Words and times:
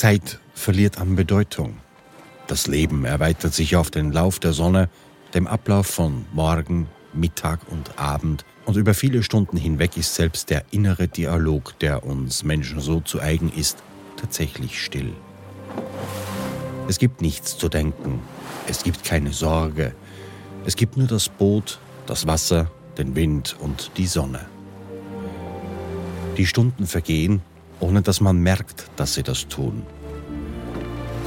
Zeit 0.00 0.40
verliert 0.54 0.96
an 0.96 1.14
Bedeutung. 1.14 1.76
Das 2.46 2.66
Leben 2.66 3.04
erweitert 3.04 3.52
sich 3.52 3.76
auf 3.76 3.90
den 3.90 4.12
Lauf 4.12 4.38
der 4.38 4.54
Sonne, 4.54 4.88
dem 5.34 5.46
Ablauf 5.46 5.88
von 5.88 6.24
Morgen, 6.32 6.88
Mittag 7.12 7.60
und 7.68 7.98
Abend 7.98 8.46
und 8.64 8.78
über 8.78 8.94
viele 8.94 9.22
Stunden 9.22 9.58
hinweg 9.58 9.98
ist 9.98 10.14
selbst 10.14 10.48
der 10.48 10.64
innere 10.70 11.06
Dialog, 11.06 11.78
der 11.80 12.06
uns 12.06 12.44
Menschen 12.44 12.80
so 12.80 13.00
zu 13.00 13.20
eigen 13.20 13.52
ist, 13.52 13.82
tatsächlich 14.16 14.82
still. 14.82 15.12
Es 16.88 16.98
gibt 16.98 17.20
nichts 17.20 17.58
zu 17.58 17.68
denken, 17.68 18.20
es 18.68 18.82
gibt 18.82 19.04
keine 19.04 19.34
Sorge, 19.34 19.92
es 20.64 20.76
gibt 20.76 20.96
nur 20.96 21.08
das 21.08 21.28
Boot, 21.28 21.78
das 22.06 22.26
Wasser, 22.26 22.70
den 22.96 23.16
Wind 23.16 23.54
und 23.60 23.90
die 23.98 24.06
Sonne. 24.06 24.46
Die 26.38 26.46
Stunden 26.46 26.86
vergehen, 26.86 27.42
ohne 27.80 28.02
dass 28.02 28.20
man 28.20 28.38
merkt, 28.38 28.90
dass 28.96 29.14
sie 29.14 29.22
das 29.22 29.48
tun. 29.48 29.82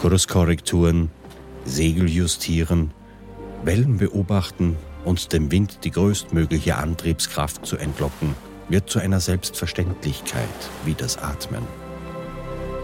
Kurskorrekturen, 0.03 1.11
Segel 1.63 2.09
justieren, 2.09 2.91
Wellen 3.63 3.99
beobachten 3.99 4.75
und 5.05 5.31
dem 5.31 5.49
Wind 5.49 5.79
die 5.85 5.91
größtmögliche 5.91 6.75
Antriebskraft 6.75 7.65
zu 7.65 7.77
entlocken, 7.77 8.35
wird 8.67 8.89
zu 8.89 8.99
einer 8.99 9.21
Selbstverständlichkeit 9.21 10.49
wie 10.83 10.93
das 10.93 11.17
Atmen. 11.17 11.63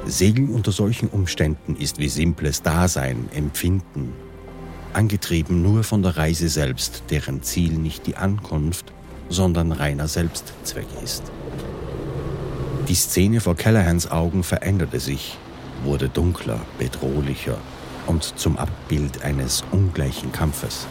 Segeln 0.05 0.47
unter 0.47 0.71
solchen 0.71 1.09
Umständen 1.09 1.75
ist 1.75 1.99
wie 1.99 2.07
simples 2.07 2.61
Dasein, 2.61 3.27
Empfinden, 3.35 4.13
angetrieben 4.93 5.61
nur 5.61 5.83
von 5.83 6.01
der 6.01 6.15
Reise 6.15 6.47
selbst, 6.47 7.03
deren 7.09 7.43
Ziel 7.43 7.73
nicht 7.73 8.07
die 8.07 8.15
Ankunft, 8.15 8.93
sondern 9.27 9.73
reiner 9.73 10.07
Selbstzweck 10.07 10.87
ist. 11.03 11.23
Die 12.87 12.95
Szene 12.95 13.41
vor 13.41 13.57
Callahans 13.57 14.09
Augen 14.09 14.41
veränderte 14.41 15.01
sich, 15.01 15.37
wurde 15.83 16.09
dunkler, 16.09 16.59
bedrohlicher 16.77 17.57
und 18.07 18.23
zum 18.23 18.57
Abbild 18.57 19.23
eines 19.23 19.63
ungleichen 19.71 20.31
Kampfes. 20.31 20.87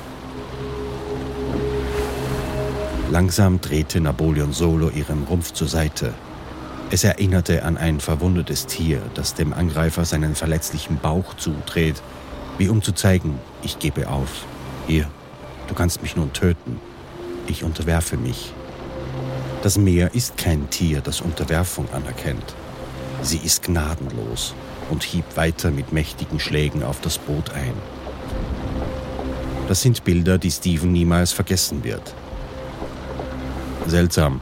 Langsam 3.11 3.61
drehte 3.61 4.01
Napoleon 4.01 4.53
Solo 4.53 4.91
ihren 4.91 5.25
Rumpf 5.25 5.53
zur 5.53 5.69
Seite. 5.69 6.13
Es 6.91 7.05
erinnerte 7.05 7.65
an 7.65 7.77
ein 7.77 8.01
verwundetes 8.01 8.67
Tier, 8.67 9.03
das 9.15 9.35
dem 9.35 9.53
Angreifer 9.53 10.05
seinen 10.05 10.35
verletzlichen 10.35 10.99
Bauch 10.99 11.35
zudreht, 11.35 12.03
wie 12.59 12.69
um 12.69 12.83
zu 12.83 12.93
zeigen, 12.93 13.39
ich 13.63 13.79
gebe 13.79 14.09
auf. 14.09 14.45
Hier, 14.87 15.09
du 15.69 15.75
kannst 15.75 16.03
mich 16.03 16.17
nun 16.17 16.33
töten. 16.33 16.81
Ich 17.47 17.65
unterwerfe 17.65 18.17
mich. 18.17 18.53
Das 19.63 19.79
Meer 19.79 20.15
ist 20.15 20.37
kein 20.37 20.69
Tier, 20.71 21.01
das 21.01 21.21
Unterwerfung 21.21 21.89
anerkennt. 21.93 22.55
Sie 23.23 23.39
ist 23.39 23.63
gnadenlos 23.65 24.55
und 24.91 25.03
hiebt 25.03 25.37
weiter 25.37 25.71
mit 25.71 25.93
mächtigen 25.93 26.41
Schlägen 26.41 26.83
auf 26.83 27.01
das 27.01 27.19
Boot 27.19 27.51
ein. 27.51 27.75
Das 29.69 29.83
sind 29.83 30.05
Bilder, 30.05 30.39
die 30.39 30.51
Stephen 30.51 30.93
niemals 30.93 31.33
vergessen 31.33 31.85
wird. 31.85 32.15
Seltsam, 33.87 34.41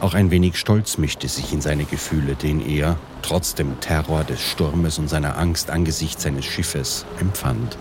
auch 0.00 0.14
ein 0.14 0.30
wenig 0.30 0.56
Stolz 0.56 0.98
mischte 0.98 1.26
sich 1.26 1.52
in 1.52 1.60
seine 1.60 1.84
Gefühle, 1.84 2.36
den 2.36 2.64
er, 2.64 2.96
trotz 3.22 3.54
dem 3.54 3.80
Terror 3.80 4.22
des 4.22 4.40
Sturmes 4.40 4.98
und 4.98 5.08
seiner 5.08 5.36
Angst 5.36 5.70
angesichts 5.70 6.22
seines 6.22 6.44
Schiffes, 6.44 7.04
empfand. 7.18 7.76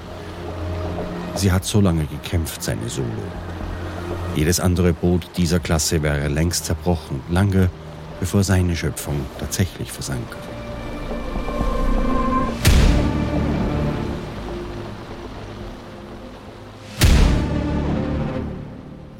Sie 1.36 1.52
hat 1.52 1.66
so 1.66 1.80
lange 1.80 2.06
gekämpft, 2.06 2.64
seine 2.64 2.90
Solo. 2.90 3.08
Jedes 4.36 4.59
andere 4.59 4.94
Boot 4.94 5.30
dieser 5.38 5.59
Klasse 5.59 6.02
wäre 6.02 6.28
längst 6.28 6.66
zerbrochen, 6.66 7.22
lange 7.30 7.70
bevor 8.20 8.44
seine 8.44 8.75
Schöpfung 8.75 9.25
tatsächlich 9.40 9.91
versank. 9.91 10.25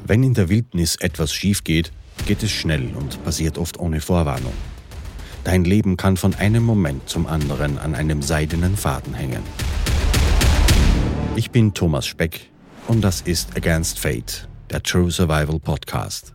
Wenn 0.08 0.22
in 0.22 0.32
der 0.32 0.48
Wildnis 0.48 0.96
etwas 0.96 1.34
schief 1.34 1.64
geht, 1.64 1.92
geht 2.26 2.42
es 2.42 2.50
schnell 2.50 2.94
und 2.96 3.22
passiert 3.24 3.58
oft 3.58 3.78
ohne 3.78 4.00
Vorwarnung. 4.00 4.54
Dein 5.44 5.66
Leben 5.66 5.98
kann 5.98 6.16
von 6.16 6.34
einem 6.34 6.64
Moment 6.64 7.10
zum 7.10 7.26
anderen 7.26 7.76
an 7.76 7.94
einem 7.94 8.22
seidenen 8.22 8.78
Faden 8.78 9.12
hängen. 9.12 9.42
Ich 11.36 11.50
bin 11.50 11.74
Thomas 11.74 12.06
Speck 12.06 12.48
und 12.86 13.02
das 13.02 13.20
ist 13.20 13.54
Against 13.54 13.98
Fate, 13.98 14.48
der 14.70 14.82
True 14.82 15.10
Survival 15.10 15.60
Podcast. 15.60 16.32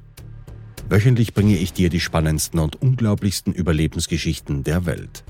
Wöchentlich 0.88 1.34
bringe 1.34 1.58
ich 1.58 1.74
dir 1.74 1.90
die 1.90 2.00
spannendsten 2.00 2.60
und 2.60 2.80
unglaublichsten 2.80 3.54
Überlebensgeschichten 3.54 4.64
der 4.64 4.86
Welt. 4.86 5.24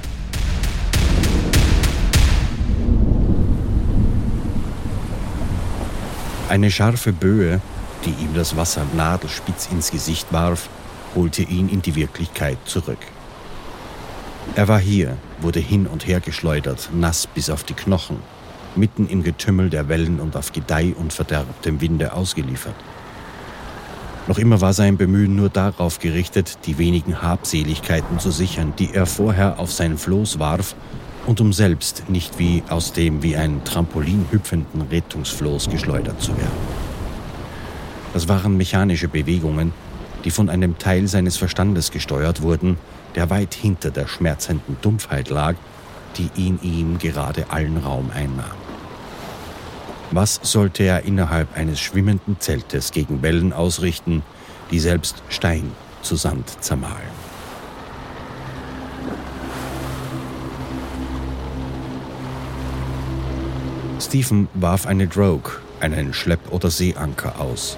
Eine 6.50 6.72
scharfe 6.72 7.14
Böe, 7.14 7.62
die 8.06 8.10
ihm 8.10 8.34
das 8.34 8.58
Wasser 8.58 8.86
nadelspitz 8.96 9.70
ins 9.72 9.92
Gesicht 9.92 10.34
warf, 10.34 10.68
holte 11.16 11.44
ihn 11.44 11.70
in 11.70 11.82
die 11.82 11.96
Wirklichkeit 11.96 12.58
zurück. 12.66 12.98
Er 14.56 14.68
war 14.68 14.80
hier, 14.80 15.16
wurde 15.42 15.60
hin 15.60 15.86
und 15.86 16.08
her 16.08 16.20
geschleudert, 16.20 16.90
nass 16.92 17.28
bis 17.28 17.50
auf 17.50 17.64
die 17.64 17.76
Knochen, 17.76 18.18
mitten 18.76 19.08
im 19.08 19.24
Getümmel 19.24 19.70
der 19.70 19.88
Wellen 19.88 20.20
und 20.20 20.36
auf 20.36 20.52
Gedeih 20.52 20.94
und 20.96 21.14
Verderb 21.14 21.62
dem 21.64 21.82
Winde 21.82 22.14
ausgeliefert. 22.14 22.76
Noch 24.28 24.38
immer 24.38 24.62
war 24.62 24.74
sein 24.74 24.98
Bemühen 24.98 25.36
nur 25.36 25.50
darauf 25.50 26.00
gerichtet, 26.00 26.60
die 26.66 26.78
wenigen 26.78 27.22
Habseligkeiten 27.22 28.20
zu 28.20 28.30
sichern, 28.30 28.74
die 28.78 28.94
er 28.94 29.08
vorher 29.08 29.60
auf 29.60 29.72
sein 29.72 29.98
Floß 29.98 30.38
warf 30.38 30.76
und 31.26 31.42
um 31.42 31.52
selbst 31.52 32.10
nicht 32.10 32.38
wie 32.38 32.64
aus 32.70 32.94
dem 32.94 33.24
wie 33.24 33.36
ein 33.36 33.64
Trampolin 33.64 34.26
hüpfenden 34.30 34.84
Rettungsfloß 34.84 35.70
geschleudert 35.70 36.22
zu 36.22 36.38
werden. 36.38 36.52
Das 38.14 38.28
waren 38.28 38.58
mechanische 38.58 39.08
Bewegungen, 39.08 39.74
die 40.26 40.32
von 40.32 40.50
einem 40.50 40.78
Teil 40.78 41.08
seines 41.08 41.38
Verstandes 41.38 41.92
gesteuert 41.92 42.42
wurden, 42.42 42.78
der 43.16 43.30
weit 43.30 43.54
hinter 43.54 43.92
der 43.92 44.08
schmerzenden 44.08 44.78
Dumpfheit 44.82 45.30
lag, 45.30 45.56
die 46.18 46.30
in 46.36 46.62
ihm 46.62 46.98
gerade 46.98 47.50
allen 47.50 47.78
Raum 47.78 48.12
einnahm. 48.14 48.58
Was 50.12 50.40
sollte 50.42 50.84
er 50.84 51.04
innerhalb 51.04 51.56
eines 51.56 51.80
schwimmenden 51.80 52.40
Zeltes 52.40 52.92
gegen 52.92 53.22
Wellen 53.22 53.54
ausrichten, 53.54 54.24
die 54.72 54.80
selbst 54.80 55.22
Stein 55.30 55.72
zu 56.02 56.16
Sand 56.16 56.64
zermahlen? 56.64 57.30
Stephen 64.00 64.48
warf 64.56 64.88
eine 64.88 65.08
Drogue, 65.08 65.52
einen 65.80 66.14
Schlepp- 66.14 66.52
oder 66.52 66.72
Seeanker 66.72 67.40
aus. 67.40 67.78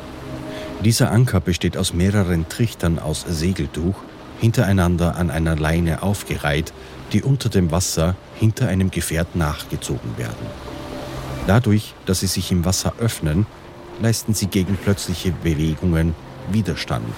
Dieser 0.86 1.12
Anker 1.12 1.41
besteht 1.41 1.75
aus 1.75 1.94
mehreren 1.94 2.47
Trichtern 2.47 3.00
aus 3.00 3.25
Segeltuch, 3.28 3.96
hintereinander 4.40 5.16
an 5.17 5.29
einer 5.29 5.55
Leine 5.55 6.02
aufgereiht, 6.02 6.72
die 7.13 7.23
unter 7.23 7.49
dem 7.49 7.72
Wasser 7.72 8.16
hinter 8.35 8.67
einem 8.67 8.91
Gefährt 8.91 9.35
nachgezogen 9.35 10.17
werden. 10.17 10.46
Dadurch, 11.47 11.93
dass 12.05 12.22
sie 12.22 12.28
sich 12.28 12.52
im 12.52 12.66
Wasser 12.66 12.93
öffnen, 12.99 13.46
leisten 14.02 14.34
sie 14.34 14.47
gegen 14.47 14.78
plötzliche 14.78 15.31
Bewegungen 15.31 16.16
Widerstand, 16.52 17.13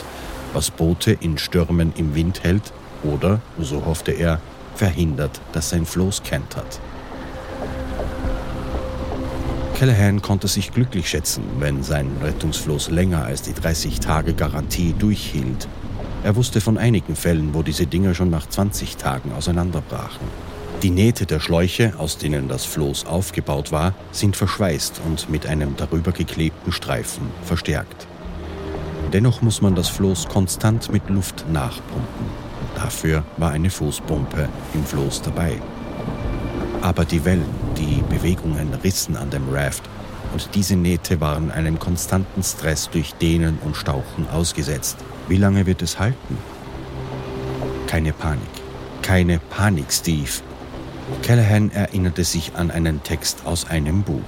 was 0.54 0.72
Boote 0.72 1.12
in 1.12 1.38
Stürmen 1.38 1.94
im 1.96 2.16
Wind 2.16 2.44
hält 2.44 2.74
oder, 3.04 3.42
so 3.60 3.86
hoffte 3.86 4.12
er, 4.12 4.40
verhindert, 4.76 5.40
dass 5.52 5.70
sein 5.70 5.86
Floß 5.86 6.24
kentert. 6.24 6.80
Callahan 9.78 10.22
konnte 10.22 10.48
sich 10.48 10.72
glücklich 10.72 11.10
schätzen, 11.10 11.44
wenn 11.60 11.84
sein 11.84 12.10
Rettungsfloß 12.22 12.90
länger 12.92 13.26
als 13.26 13.42
die 13.42 13.54
30 13.54 14.00
Tage 14.00 14.34
Garantie 14.34 14.94
durchhielt. 14.98 15.68
Er 16.24 16.38
wusste 16.38 16.62
von 16.62 16.78
einigen 16.78 17.18
Fällen, 17.18 17.54
wo 17.54 17.64
diese 17.64 17.86
Dinger 17.86 18.14
schon 18.14 18.30
nach 18.30 18.48
20 18.48 18.96
Tagen 18.96 19.34
auseinanderbrachen. 19.34 20.26
Die 20.82 20.90
Nähte 20.90 21.26
der 21.26 21.42
Schläuche, 21.42 21.94
aus 21.98 22.18
denen 22.18 22.48
das 22.48 22.64
Floß 22.64 23.06
aufgebaut 23.06 23.74
war, 23.74 23.94
sind 24.14 24.38
verschweißt 24.38 25.02
und 25.06 25.30
mit 25.30 25.46
einem 25.46 25.76
darüber 25.76 26.14
geklebten 26.14 26.72
Streifen 26.72 27.24
verstärkt. 27.44 28.08
Dennoch 29.12 29.42
muss 29.42 29.62
man 29.62 29.76
das 29.76 29.90
Floß 29.90 30.30
konstant 30.30 30.92
mit 30.92 31.10
Luft 31.10 31.46
nachpumpen. 31.52 32.26
Dafür 32.76 33.24
war 33.38 33.52
eine 33.52 33.70
Fußpumpe 33.70 34.48
im 34.74 34.86
Floß 34.86 35.24
dabei. 35.24 35.62
Aber 36.82 37.04
die 37.04 37.24
Wellen, 37.26 37.46
die 37.78 38.02
Bewegungen 38.10 38.74
rissen 38.82 39.18
an 39.18 39.30
dem 39.30 39.50
Raft 39.50 39.84
und 40.34 40.50
diese 40.56 40.78
Nähte 40.78 41.20
waren 41.20 41.52
einem 41.52 41.80
konstanten 41.80 42.44
Stress 42.44 42.90
durch 42.90 43.14
Dehnen 43.16 43.60
und 43.64 43.76
Stauchen 43.76 44.28
ausgesetzt. 44.30 44.98
Wie 45.28 45.38
lange 45.38 45.66
wird 45.66 45.82
es 45.82 46.00
halten? 46.00 46.38
Keine 47.88 48.12
Panik. 48.12 48.42
Keine 49.02 49.40
Panik, 49.40 49.92
Steve. 49.92 50.30
Callahan 51.22 51.72
erinnerte 51.72 52.24
sich 52.24 52.56
an 52.56 52.72
einen 52.72 53.04
Text 53.04 53.46
aus 53.46 53.70
einem 53.70 54.04
Buch. 54.04 54.22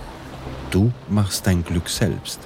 Du 0.72 0.92
machst 1.10 1.48
dein 1.48 1.64
Glück 1.64 1.90
selbst. 1.90 2.40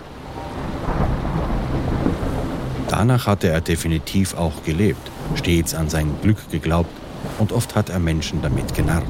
Danach 2.88 3.28
hatte 3.28 3.50
er 3.50 3.62
definitiv 3.62 4.34
auch 4.34 4.64
gelebt, 4.64 5.12
stets 5.36 5.76
an 5.76 5.90
sein 5.90 6.16
Glück 6.22 6.50
geglaubt 6.50 6.92
und 7.38 7.52
oft 7.52 7.76
hat 7.76 7.90
er 7.90 8.00
Menschen 8.00 8.42
damit 8.42 8.74
genarrt. 8.74 9.06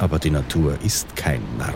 Aber 0.00 0.18
die 0.18 0.30
Natur 0.30 0.78
ist 0.84 1.16
kein 1.16 1.42
Narr. 1.58 1.74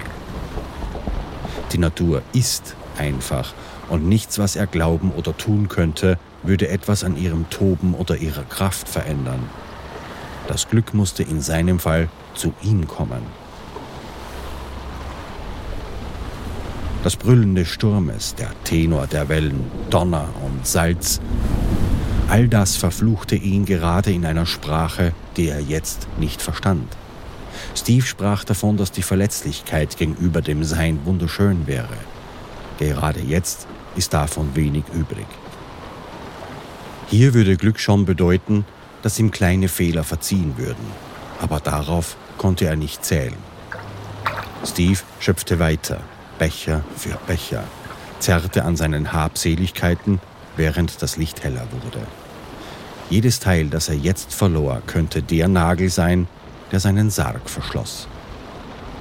Die 1.73 1.79
Natur 1.79 2.23
ist 2.33 2.77
einfach 2.97 3.55
und 3.89 4.09
nichts, 4.09 4.39
was 4.39 4.57
er 4.57 4.67
glauben 4.67 5.13
oder 5.13 5.37
tun 5.37 5.69
könnte, 5.69 6.19
würde 6.43 6.69
etwas 6.69 7.05
an 7.05 7.17
ihrem 7.17 7.49
Toben 7.51 7.95
oder 7.95 8.17
ihrer 8.17 8.45
Kraft 8.45 8.89
verändern. 8.89 9.49
Das 10.49 10.69
Glück 10.69 10.95
musste 10.95 11.23
in 11.23 11.41
seinem 11.41 11.79
Fall 11.79 12.09
zu 12.35 12.55
ihm 12.63 12.87
kommen. 12.87 13.23
Das 17.03 17.17
Brüllen 17.17 17.55
des 17.55 17.69
Sturmes, 17.69 18.35
der 18.35 18.51
Tenor 18.65 19.07
der 19.07 19.29
Wellen, 19.29 19.71
Donner 19.91 20.29
und 20.45 20.67
Salz, 20.67 21.21
all 22.29 22.49
das 22.49 22.77
verfluchte 22.77 23.37
ihn 23.37 23.65
gerade 23.65 24.13
in 24.13 24.25
einer 24.25 24.47
Sprache, 24.47 25.13
die 25.37 25.49
er 25.49 25.61
jetzt 25.61 26.09
nicht 26.19 26.43
verstand. 26.43 26.97
Steve 27.75 28.05
sprach 28.05 28.45
davon, 28.45 28.77
dass 28.77 28.91
die 28.91 29.03
Verletzlichkeit 29.03 29.97
gegenüber 29.97 30.43
dem 30.43 30.65
Sein 30.65 31.01
wunderschön 31.05 31.67
wäre. 31.67 31.97
Gerade 32.79 33.21
jetzt 33.21 33.67
ist 33.97 34.15
davon 34.15 34.55
wenig 34.55 34.85
übrig. 34.93 35.27
Hier 37.09 37.35
würde 37.35 37.57
Glück 37.57 37.79
schon 37.79 38.05
bedeuten, 38.05 38.65
dass 39.03 39.19
ihm 39.19 39.31
kleine 39.31 39.69
Fehler 39.69 40.05
verziehen 40.05 40.55
würden, 40.57 40.87
aber 41.41 41.61
darauf 41.61 42.17
konnte 42.39 42.67
er 42.67 42.77
nicht 42.77 43.05
zählen. 43.05 43.37
Steve 44.65 44.99
schöpfte 45.21 45.59
weiter, 45.59 46.01
Becher 46.39 46.83
für 46.97 47.17
Becher, 47.27 47.65
zerrte 48.19 48.65
an 48.65 48.77
seinen 48.77 49.13
Habseligkeiten, 49.13 50.21
während 50.57 51.03
das 51.03 51.17
Licht 51.17 51.45
heller 51.45 51.67
wurde. 51.71 52.07
Jedes 53.09 53.39
Teil, 53.39 53.69
das 53.69 53.89
er 53.89 53.95
jetzt 53.95 54.35
verlor, 54.35 54.83
könnte 54.87 55.23
der 55.23 55.47
Nagel 55.47 55.91
sein, 55.91 56.27
der 56.73 56.81
seinen 56.81 57.11
Sarg 57.11 57.49
verschloss. 57.49 58.09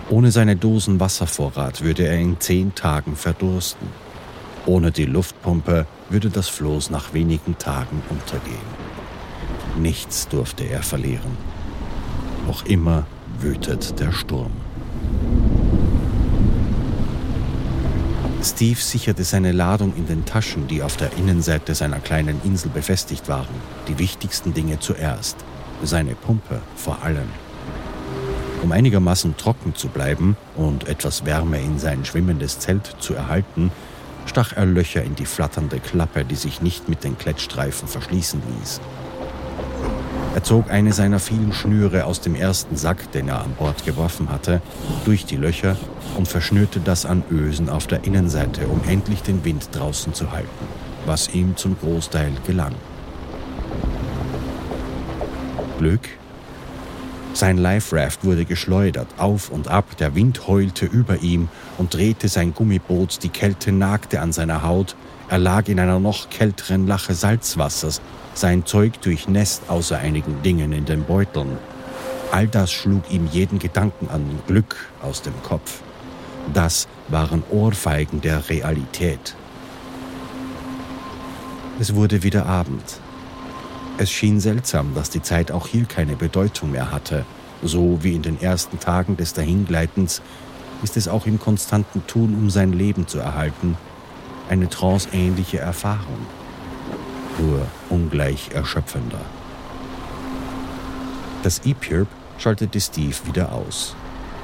Ohne 0.10 0.30
seine 0.30 0.56
Dosen 0.56 1.00
Wasservorrat 1.00 1.82
würde 1.82 2.06
er 2.08 2.20
in 2.20 2.40
zehn 2.40 2.76
Tagen 2.76 3.16
verdursten. 3.16 3.88
Ohne 4.66 4.92
die 4.92 5.06
Luftpumpe 5.06 5.86
würde 6.10 6.30
das 6.30 6.50
Floß 6.50 6.90
nach 6.90 7.14
wenigen 7.14 7.58
Tagen 7.58 8.02
untergehen. 8.10 8.58
Nichts 9.78 10.28
durfte 10.28 10.64
er 10.64 10.82
verlieren. 10.82 11.38
Noch 12.48 12.66
immer 12.66 13.06
wütet 13.40 14.00
der 14.00 14.12
Sturm. 14.12 14.52
Steve 18.42 18.80
sicherte 18.80 19.24
seine 19.24 19.52
Ladung 19.52 19.94
in 19.96 20.06
den 20.06 20.24
Taschen, 20.26 20.68
die 20.68 20.84
auf 20.84 20.98
der 20.98 21.12
Innenseite 21.18 21.74
seiner 21.74 22.00
kleinen 22.00 22.40
Insel 22.44 22.70
befestigt 22.70 23.28
waren. 23.28 23.56
Die 23.88 23.98
wichtigsten 23.98 24.54
Dinge 24.54 24.80
zuerst, 24.80 25.38
seine 25.84 26.14
Pumpe 26.14 26.62
vor 26.76 27.02
allem. 27.04 27.28
Um 28.62 28.72
einigermaßen 28.72 29.36
trocken 29.38 29.76
zu 29.76 29.90
bleiben 29.90 30.38
und 30.56 30.88
etwas 30.88 31.26
Wärme 31.26 31.60
in 31.60 31.80
sein 31.80 32.06
schwimmendes 32.06 32.60
Zelt 32.60 32.96
zu 33.00 33.14
erhalten, 33.14 33.72
stach 34.26 34.54
er 34.54 34.66
Löcher 34.66 35.04
in 35.04 35.16
die 35.16 35.26
flatternde 35.26 35.80
Klappe, 35.80 36.26
die 36.26 36.36
sich 36.36 36.62
nicht 36.62 36.90
mit 36.90 37.04
den 37.04 37.18
Klettstreifen 37.18 37.88
verschließen 37.88 38.42
ließ. 38.60 38.82
Er 40.36 40.44
zog 40.44 40.70
eine 40.70 40.92
seiner 40.92 41.20
vielen 41.20 41.54
Schnüre 41.54 42.04
aus 42.04 42.20
dem 42.20 42.36
ersten 42.36 42.76
Sack, 42.76 43.10
den 43.14 43.30
er 43.30 43.42
an 43.42 43.54
Bord 43.54 43.86
geworfen 43.86 44.28
hatte, 44.30 44.62
durch 45.06 45.26
die 45.26 45.38
Löcher 45.38 45.78
und 46.18 46.28
verschnürte 46.28 46.82
das 46.82 47.06
an 47.06 47.24
Ösen 47.32 47.70
auf 47.70 47.88
der 47.88 48.04
Innenseite, 48.04 48.68
um 48.68 48.82
endlich 48.86 49.24
den 49.24 49.46
Wind 49.46 49.70
draußen 49.72 50.14
zu 50.14 50.32
halten, 50.32 50.50
was 51.06 51.30
ihm 51.34 51.56
zum 51.56 51.78
Großteil 51.80 52.34
gelang. 52.46 52.76
Glück? 55.78 56.10
Sein 57.36 57.58
Life 57.58 57.94
Raft 57.94 58.24
wurde 58.24 58.46
geschleudert, 58.46 59.10
auf 59.18 59.50
und 59.50 59.68
ab, 59.68 59.98
der 59.98 60.16
Wind 60.16 60.48
heulte 60.48 60.86
über 60.86 61.22
ihm 61.22 61.50
und 61.78 61.94
drehte 61.94 62.30
sein 62.30 62.54
Gummiboot, 62.54 63.22
die 63.24 63.30
Kälte 63.30 63.74
nagte 63.74 64.22
an 64.22 64.32
seiner 64.32 64.64
Haut, 64.64 64.96
er 65.28 65.38
lag 65.38 65.68
in 65.68 65.82
einer 65.82 66.00
noch 66.00 66.30
kälteren 66.30 66.88
Lache 66.88 67.14
Salzwassers, 67.14 68.00
sein 68.36 68.66
Zeug 68.66 69.02
durchnässt 69.02 69.64
außer 69.70 69.98
einigen 69.98 70.44
Dingen 70.44 70.72
in 70.72 70.86
den 70.86 71.04
Beuteln. 71.04 71.58
All 72.32 72.48
das 72.48 72.72
schlug 72.72 73.12
ihm 73.12 73.28
jeden 73.30 73.60
Gedanken 73.60 74.08
an 74.10 74.40
Glück 74.48 74.78
aus 75.02 75.22
dem 75.22 75.34
Kopf. 75.44 75.82
Das 76.54 76.88
waren 77.10 77.44
Ohrfeigen 77.52 78.22
der 78.22 78.48
Realität. 78.48 79.36
Es 81.82 81.96
wurde 81.96 82.24
wieder 82.24 82.46
Abend. 82.46 83.02
Es 83.98 84.12
schien 84.12 84.40
seltsam, 84.40 84.94
dass 84.94 85.10
die 85.10 85.22
Zeit 85.22 85.52
auch 85.52 85.68
hier 85.68 85.86
keine 85.86 86.16
Bedeutung 86.16 86.72
mehr 86.72 86.92
hatte. 86.92 87.26
So 87.64 88.04
wie 88.04 88.14
in 88.14 88.22
den 88.22 88.42
ersten 88.42 88.80
Tagen 88.80 89.16
des 89.16 89.34
Dahingleitens 89.34 90.22
ist 90.84 90.98
es 90.98 91.08
auch 91.08 91.26
im 91.26 91.40
konstanten 91.40 92.06
Tun, 92.06 92.36
um 92.36 92.50
sein 92.50 92.74
Leben 92.74 93.08
zu 93.08 93.20
erhalten, 93.20 93.78
eine 94.50 94.70
tranceähnliche 94.70 95.60
Erfahrung 95.60 96.28
nur 97.40 97.66
ungleich 97.90 98.50
erschöpfender. 98.54 99.22
Das 101.44 101.62
E-Purp 101.66 102.08
schaltete 102.38 102.80
Steve 102.80 103.16
wieder 103.26 103.52
aus. 103.52 103.94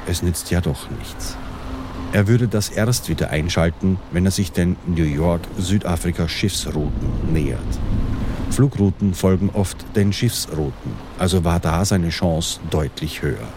Es 0.07 0.24
nützt 0.24 0.51
ja 0.51 0.62
doch 0.62 0.89
nichts. 0.89 1.36
Er 2.13 2.27
würde 2.27 2.48
das 2.48 2.69
erst 2.69 3.09
wieder 3.09 3.30
einschalten, 3.30 4.00
wenn 4.12 4.25
er 4.25 4.31
sich 4.31 4.51
den 4.51 4.77
New 4.86 5.03
York-Südafrika-Schiffsrouten 5.03 7.31
nähert. 7.31 7.59
Flugrouten 8.51 9.13
folgen 9.13 9.50
oft 9.53 9.77
den 9.95 10.12
Schiffsrouten, 10.12 10.91
also 11.17 11.43
war 11.46 11.60
da 11.60 11.86
seine 11.86 12.10
Chance 12.10 12.60
deutlich 12.70 13.22
höher. 13.22 13.48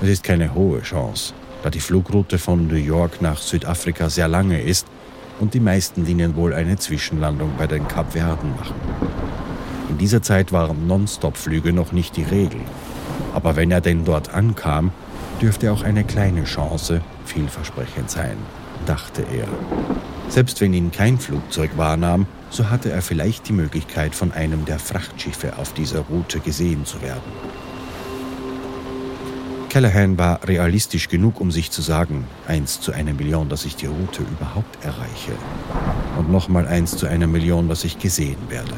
Es 0.00 0.08
ist 0.08 0.24
keine 0.24 0.54
hohe 0.54 0.80
Chance, 0.80 1.34
da 1.62 1.68
die 1.68 1.80
Flugroute 1.80 2.38
von 2.38 2.66
New 2.66 2.76
York 2.76 3.20
nach 3.20 3.38
Südafrika 3.38 4.08
sehr 4.08 4.26
lange 4.26 4.62
ist 4.62 4.86
und 5.38 5.52
die 5.52 5.60
meisten 5.60 6.06
Linien 6.06 6.34
wohl 6.34 6.54
eine 6.54 6.76
Zwischenlandung 6.78 7.52
bei 7.58 7.66
den 7.66 7.86
Kapverden 7.86 8.52
machen. 8.56 8.74
In 9.90 9.98
dieser 9.98 10.22
Zeit 10.22 10.50
waren 10.50 10.86
Non-Stop-Flüge 10.86 11.72
noch 11.72 11.92
nicht 11.92 12.16
die 12.16 12.22
Regel. 12.22 12.60
Aber 13.34 13.56
wenn 13.56 13.70
er 13.70 13.80
denn 13.80 14.04
dort 14.04 14.32
ankam, 14.34 14.92
dürfte 15.40 15.72
auch 15.72 15.82
eine 15.82 16.04
kleine 16.04 16.44
Chance 16.44 17.02
vielversprechend 17.24 18.10
sein, 18.10 18.36
dachte 18.86 19.22
er. 19.22 19.46
Selbst 20.28 20.60
wenn 20.60 20.74
ihn 20.74 20.90
kein 20.90 21.18
Flugzeug 21.18 21.70
wahrnahm, 21.76 22.26
so 22.50 22.70
hatte 22.70 22.90
er 22.90 23.02
vielleicht 23.02 23.48
die 23.48 23.52
Möglichkeit, 23.52 24.14
von 24.14 24.32
einem 24.32 24.64
der 24.64 24.78
Frachtschiffe 24.78 25.58
auf 25.58 25.72
dieser 25.74 26.00
Route 26.00 26.40
gesehen 26.40 26.84
zu 26.84 27.00
werden. 27.02 27.32
Callahan 29.68 30.16
war 30.16 30.40
realistisch 30.48 31.08
genug, 31.08 31.40
um 31.42 31.50
sich 31.50 31.70
zu 31.70 31.82
sagen, 31.82 32.26
eins 32.46 32.80
zu 32.80 32.90
einer 32.92 33.12
Million, 33.12 33.50
dass 33.50 33.66
ich 33.66 33.76
die 33.76 33.86
Route 33.86 34.22
überhaupt 34.22 34.82
erreiche. 34.82 35.32
Und 36.16 36.30
nochmal 36.30 36.66
eins 36.66 36.96
zu 36.96 37.06
einer 37.06 37.26
Million, 37.26 37.68
dass 37.68 37.84
ich 37.84 37.98
gesehen 37.98 38.38
werde. 38.48 38.72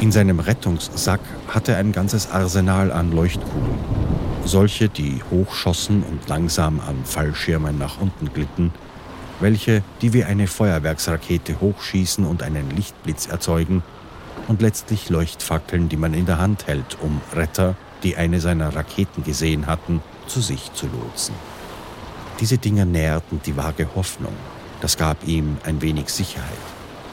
In 0.00 0.12
seinem 0.12 0.38
Rettungssack 0.38 1.20
hatte 1.48 1.72
er 1.72 1.78
ein 1.78 1.92
ganzes 1.92 2.30
Arsenal 2.30 2.92
an 2.92 3.10
Leuchtkugeln. 3.10 3.78
Solche, 4.44 4.90
die 4.90 5.22
hochschossen 5.30 6.02
und 6.02 6.28
langsam 6.28 6.78
an 6.80 6.96
Fallschirmen 7.04 7.78
nach 7.78 7.98
unten 7.98 8.30
glitten, 8.34 8.70
welche, 9.40 9.82
die 10.00 10.12
wie 10.12 10.24
eine 10.24 10.46
Feuerwerksrakete 10.46 11.60
hochschießen 11.60 12.24
und 12.24 12.42
einen 12.42 12.70
Lichtblitz 12.70 13.26
erzeugen, 13.26 13.82
und 14.48 14.60
letztlich 14.60 15.08
Leuchtfackeln, 15.08 15.88
die 15.88 15.96
man 15.96 16.12
in 16.12 16.26
der 16.26 16.38
Hand 16.38 16.66
hält, 16.66 16.98
um 17.00 17.20
Retter 17.34 17.76
die 18.02 18.16
eine 18.16 18.40
seiner 18.40 18.76
Raketen 18.76 19.24
gesehen 19.24 19.66
hatten, 19.66 20.02
zu 20.26 20.40
sich 20.40 20.72
zu 20.74 20.86
lotsen. 20.86 21.34
Diese 22.40 22.58
Dinger 22.58 22.84
nährten 22.84 23.40
die 23.44 23.56
vage 23.56 23.88
Hoffnung. 23.94 24.34
Das 24.80 24.98
gab 24.98 25.26
ihm 25.26 25.56
ein 25.64 25.80
wenig 25.80 26.10
Sicherheit. 26.10 26.48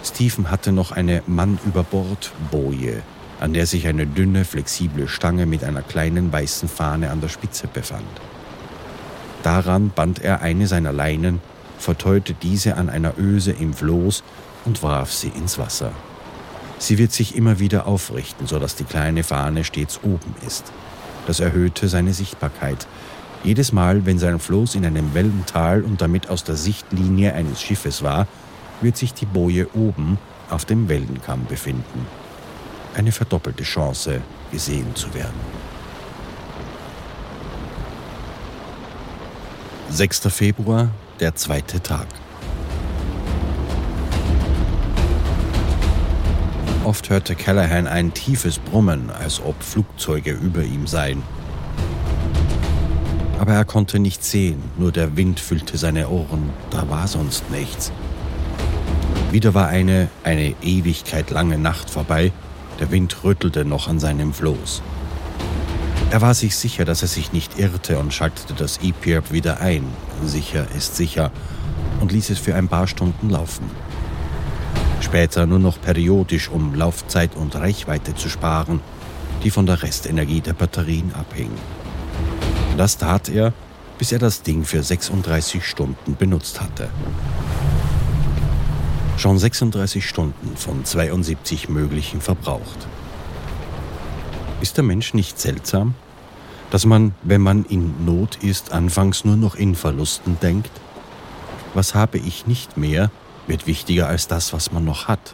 Stephen 0.04 0.52
hatte 0.52 0.72
noch 0.72 0.92
eine 0.92 1.24
Mann-über-Bord-Boje, 1.28 3.02
an 3.40 3.54
der 3.54 3.66
sich 3.66 3.88
eine 3.88 4.06
dünne, 4.06 4.46
flexible 4.46 5.08
Stange 5.08 5.46
mit 5.46 5.64
einer 5.64 5.82
kleinen 5.82 6.34
weißen 6.34 6.68
Fahne 6.68 7.12
an 7.12 7.22
der 7.22 7.30
Spitze 7.30 7.68
befand. 7.68 8.04
Daran 9.44 9.90
band 9.90 10.20
er 10.20 10.42
eine 10.42 10.68
seiner 10.68 10.92
Leinen, 10.92 11.40
verteute 11.82 12.34
diese 12.34 12.78
an 12.78 12.90
einer 12.90 13.18
Öse 13.18 13.52
im 13.52 13.74
Floß 13.74 14.24
und 14.66 14.84
warf 14.84 15.12
sie 15.12 15.30
ins 15.30 15.58
Wasser. 15.58 15.92
Sie 16.80 16.98
wird 16.98 17.12
sich 17.12 17.36
immer 17.36 17.60
wieder 17.60 17.86
aufrichten, 17.86 18.48
sodass 18.48 18.76
die 18.76 18.86
kleine 18.86 19.24
Fahne 19.24 19.64
stets 19.64 20.00
oben 20.04 20.34
ist. 20.46 20.72
Das 21.28 21.40
erhöhte 21.40 21.88
seine 21.88 22.14
Sichtbarkeit. 22.14 22.88
Jedes 23.44 23.72
Mal, 23.72 24.06
wenn 24.06 24.20
sein 24.20 24.40
Floß 24.40 24.76
in 24.76 24.86
einem 24.86 25.14
Wellental 25.14 25.84
und 25.84 26.02
damit 26.02 26.30
aus 26.30 26.44
der 26.44 26.56
Sichtlinie 26.56 27.34
eines 27.34 27.62
Schiffes 27.62 28.04
war, 28.04 28.28
wird 28.82 28.98
sich 28.98 29.14
die 29.14 29.26
Boje 29.26 29.68
oben 29.74 30.18
auf 30.50 30.66
dem 30.66 30.90
Wellenkamm 30.90 31.46
befinden. 31.46 32.06
eine 32.94 33.14
verdoppelte 33.14 33.64
Chance, 33.64 34.22
gesehen 34.52 34.94
zu 34.96 35.14
werden. 35.14 35.40
6. 39.90 40.20
Februar, 40.30 40.90
der 41.22 41.36
zweite 41.36 41.82
Tag. 41.82 42.08
Oft 46.84 47.12
hörte 47.12 47.36
Callahan 47.36 47.86
ein 47.86 48.12
tiefes 48.14 48.58
Brummen, 48.58 49.12
als 49.12 49.40
ob 49.40 49.62
Flugzeuge 49.62 50.32
über 50.32 50.64
ihm 50.64 50.88
seien. 50.88 51.22
Aber 53.40 53.54
er 53.54 53.66
konnte 53.66 54.00
nichts 54.00 54.32
sehen, 54.32 54.62
nur 54.78 54.92
der 54.92 55.16
Wind 55.16 55.40
füllte 55.40 55.78
seine 55.78 56.10
Ohren, 56.10 56.50
da 56.72 56.90
war 56.90 57.08
sonst 57.08 57.50
nichts. 57.52 57.92
Wieder 59.32 59.54
war 59.54 59.68
eine, 59.68 60.10
eine 60.24 60.56
Ewigkeit 60.64 61.30
lange 61.30 61.60
Nacht 61.60 61.90
vorbei, 61.90 62.32
der 62.80 62.90
Wind 62.90 63.24
rüttelte 63.24 63.64
noch 63.64 63.88
an 63.88 64.00
seinem 64.00 64.34
Floß. 64.34 64.82
Er 66.12 66.20
war 66.20 66.34
sich 66.34 66.58
sicher, 66.58 66.84
dass 66.84 67.04
er 67.04 67.08
sich 67.08 67.32
nicht 67.32 67.58
irrte 67.58 67.98
und 67.98 68.14
schaltete 68.14 68.54
das 68.54 68.82
E-Pirp 68.84 69.32
wieder 69.32 69.62
ein. 69.62 69.86
Sicher 70.26 70.68
ist 70.76 70.98
sicher. 70.98 71.32
Und 72.02 72.12
ließ 72.12 72.32
es 72.32 72.38
für 72.38 72.54
ein 72.54 72.68
paar 72.68 72.86
Stunden 72.88 73.30
laufen. 73.30 73.72
Später 75.00 75.46
nur 75.46 75.60
noch 75.60 75.80
periodisch, 75.80 76.50
um 76.50 76.76
Laufzeit 76.76 77.38
und 77.38 77.56
Reichweite 77.56 78.14
zu 78.14 78.28
sparen, 78.28 78.82
die 79.46 79.52
von 79.52 79.66
der 79.66 79.84
Restenergie 79.84 80.42
der 80.42 80.52
Batterien 80.52 81.16
abhing. 81.16 81.52
Das 82.76 82.98
tat 82.98 83.30
er, 83.30 83.54
bis 83.98 84.12
er 84.12 84.20
das 84.20 84.42
Ding 84.42 84.66
für 84.66 84.84
36 84.84 85.66
Stunden 85.66 86.18
benutzt 86.18 86.60
hatte. 86.60 86.90
Schon 89.16 89.40
36 89.40 90.06
Stunden 90.06 90.58
von 90.58 90.84
72 90.84 91.70
möglichen 91.70 92.20
verbraucht. 92.20 92.88
Ist 94.62 94.78
der 94.78 94.84
Mensch 94.84 95.14
nicht 95.16 95.40
seltsam, 95.40 95.96
dass 96.70 96.86
man, 96.86 97.16
wenn 97.24 97.42
man 97.42 97.66
in 97.66 98.06
Not 98.06 98.38
ist, 98.44 98.72
anfangs 98.72 99.26
nur 99.26 99.36
noch 99.36 99.56
in 99.56 99.76
Verlusten 99.76 100.38
denkt? 100.40 100.72
Was 101.74 101.96
habe 101.96 102.20
ich 102.20 102.46
nicht 102.46 102.78
mehr, 102.78 103.10
wird 103.48 103.66
wichtiger 103.66 104.08
als 104.08 104.28
das, 104.28 104.54
was 104.54 104.72
man 104.72 104.86
noch 104.86 105.08
hat. 105.08 105.34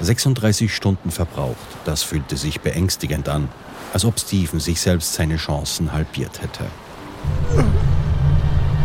36 0.00 0.74
Stunden 0.74 1.10
verbraucht, 1.10 1.56
das 1.84 2.02
fühlte 2.02 2.36
sich 2.36 2.60
beängstigend 2.60 3.28
an, 3.28 3.48
als 3.92 4.04
ob 4.04 4.18
Stephen 4.18 4.60
sich 4.60 4.80
selbst 4.80 5.14
seine 5.14 5.36
Chancen 5.36 5.92
halbiert 5.92 6.42
hätte. 6.42 6.66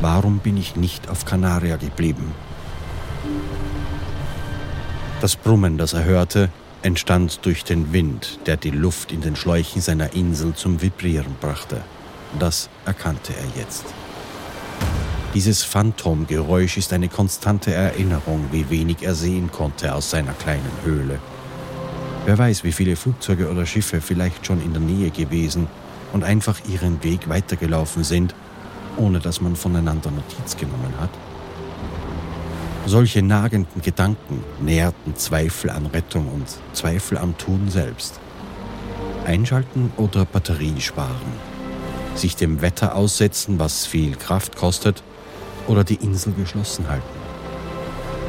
Warum 0.02 0.40
bin 0.40 0.58
ich 0.58 0.76
nicht 0.76 1.10
auf 1.10 1.26
Kanaria 1.26 1.78
geblieben? 1.78 2.34
Das 5.22 5.36
Brummen, 5.36 5.78
das 5.78 5.94
er 5.94 6.04
hörte, 6.04 6.50
entstand 6.84 7.46
durch 7.46 7.64
den 7.64 7.94
Wind, 7.94 8.40
der 8.46 8.58
die 8.58 8.70
Luft 8.70 9.12
in 9.12 9.22
den 9.22 9.36
Schläuchen 9.36 9.82
seiner 9.82 10.14
Insel 10.14 10.54
zum 10.54 10.82
Vibrieren 10.82 11.36
brachte. 11.40 11.82
Das 12.40 12.70
erkannte 12.86 13.34
er 13.34 13.62
jetzt. 13.62 13.86
Dieses 15.34 15.64
Phantomgeräusch 15.64 16.78
ist 16.78 16.94
eine 16.94 17.08
konstante 17.08 17.74
Erinnerung, 17.74 18.50
wie 18.52 18.70
wenig 18.70 18.98
er 19.02 19.16
sehen 19.16 19.52
konnte 19.52 19.96
aus 19.96 20.12
seiner 20.12 20.34
kleinen 20.34 20.72
Höhle. 20.84 21.20
Wer 22.26 22.38
weiß, 22.38 22.64
wie 22.64 22.72
viele 22.72 22.96
Flugzeuge 22.96 23.50
oder 23.50 23.66
Schiffe 23.66 24.00
vielleicht 24.00 24.46
schon 24.46 24.62
in 24.62 24.74
der 24.74 24.82
Nähe 24.82 25.10
gewesen 25.10 25.68
und 26.12 26.24
einfach 26.24 26.58
ihren 26.70 27.04
Weg 27.04 27.30
weitergelaufen 27.30 28.04
sind, 28.04 28.36
ohne 28.98 29.20
dass 29.20 29.42
man 29.42 29.56
voneinander 29.56 30.12
Notiz 30.12 30.56
genommen 30.56 30.94
hat. 31.00 31.10
Solche 32.86 33.22
nagenden 33.22 33.82
Gedanken 33.82 34.44
nährten 34.60 35.16
Zweifel 35.16 35.70
an 35.70 35.86
Rettung 35.86 36.28
und 36.28 36.48
Zweifel 36.74 37.18
am 37.18 37.38
Tun 37.38 37.70
selbst. 37.70 38.20
Einschalten 39.26 39.94
oder 39.96 40.26
Batterie 40.26 40.82
sparen. 40.82 41.32
Sich 42.14 42.36
dem 42.36 42.62
Wetter 42.62 42.96
aussetzen, 42.96 43.58
was 43.58 43.86
viel 43.86 44.18
Kraft 44.18 44.58
kostet, 44.58 45.02
oder 45.66 45.86
die 45.86 45.96
Insel 45.96 46.34
geschlossen 46.34 46.90
halten. 46.90 47.04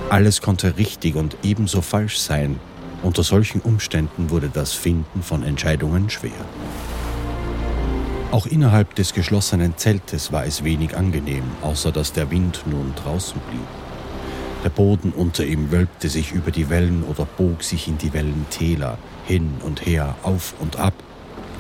Alles 0.08 0.40
konnte 0.40 0.76
richtig 0.76 1.16
und 1.16 1.36
ebenso 1.42 1.80
falsch 1.80 2.18
sein. 2.18 2.60
Unter 3.02 3.24
solchen 3.24 3.60
Umständen 3.60 4.30
wurde 4.30 4.50
das 4.52 4.72
Finden 4.72 5.24
von 5.24 5.42
Entscheidungen 5.42 6.08
schwer. 6.10 6.30
Auch 8.30 8.46
innerhalb 8.46 8.94
des 8.94 9.14
geschlossenen 9.14 9.76
Zeltes 9.76 10.30
war 10.30 10.46
es 10.46 10.62
wenig 10.62 10.96
angenehm, 10.96 11.44
außer 11.62 11.90
dass 11.90 12.12
der 12.12 12.30
Wind 12.30 12.62
nun 12.66 12.94
draußen 12.94 13.40
blieb. 13.50 13.83
Der 14.64 14.70
Boden 14.70 15.12
unter 15.12 15.44
ihm 15.44 15.70
wölbte 15.70 16.08
sich 16.08 16.32
über 16.32 16.50
die 16.50 16.70
Wellen 16.70 17.04
oder 17.04 17.26
bog 17.26 17.62
sich 17.62 17.86
in 17.86 17.98
die 17.98 18.14
Wellentäler, 18.14 18.96
hin 19.26 19.52
und 19.62 19.84
her, 19.84 20.16
auf 20.22 20.54
und 20.58 20.76
ab, 20.76 20.94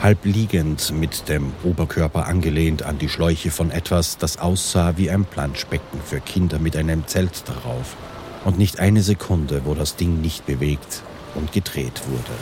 halb 0.02 0.24
liegend 0.24 0.90
mit 0.90 1.28
dem 1.28 1.52
Oberkörper 1.64 2.26
angelehnt 2.26 2.82
an 2.82 2.96
die 2.96 3.10
Schläuche 3.10 3.50
von 3.50 3.70
etwas, 3.70 4.16
das 4.16 4.38
aussah 4.38 4.96
wie 4.96 5.10
ein 5.10 5.26
Planschbecken 5.26 6.00
für 6.02 6.20
Kinder 6.20 6.58
mit 6.58 6.76
einem 6.76 7.06
Zelt 7.06 7.46
darauf. 7.46 7.94
Und 8.46 8.56
nicht 8.56 8.80
eine 8.80 9.02
Sekunde, 9.02 9.62
wo 9.66 9.74
das 9.74 9.96
Ding 9.96 10.22
nicht 10.22 10.46
bewegt 10.46 11.02
und 11.34 11.52
gedreht 11.52 12.02
wurde. 12.08 12.38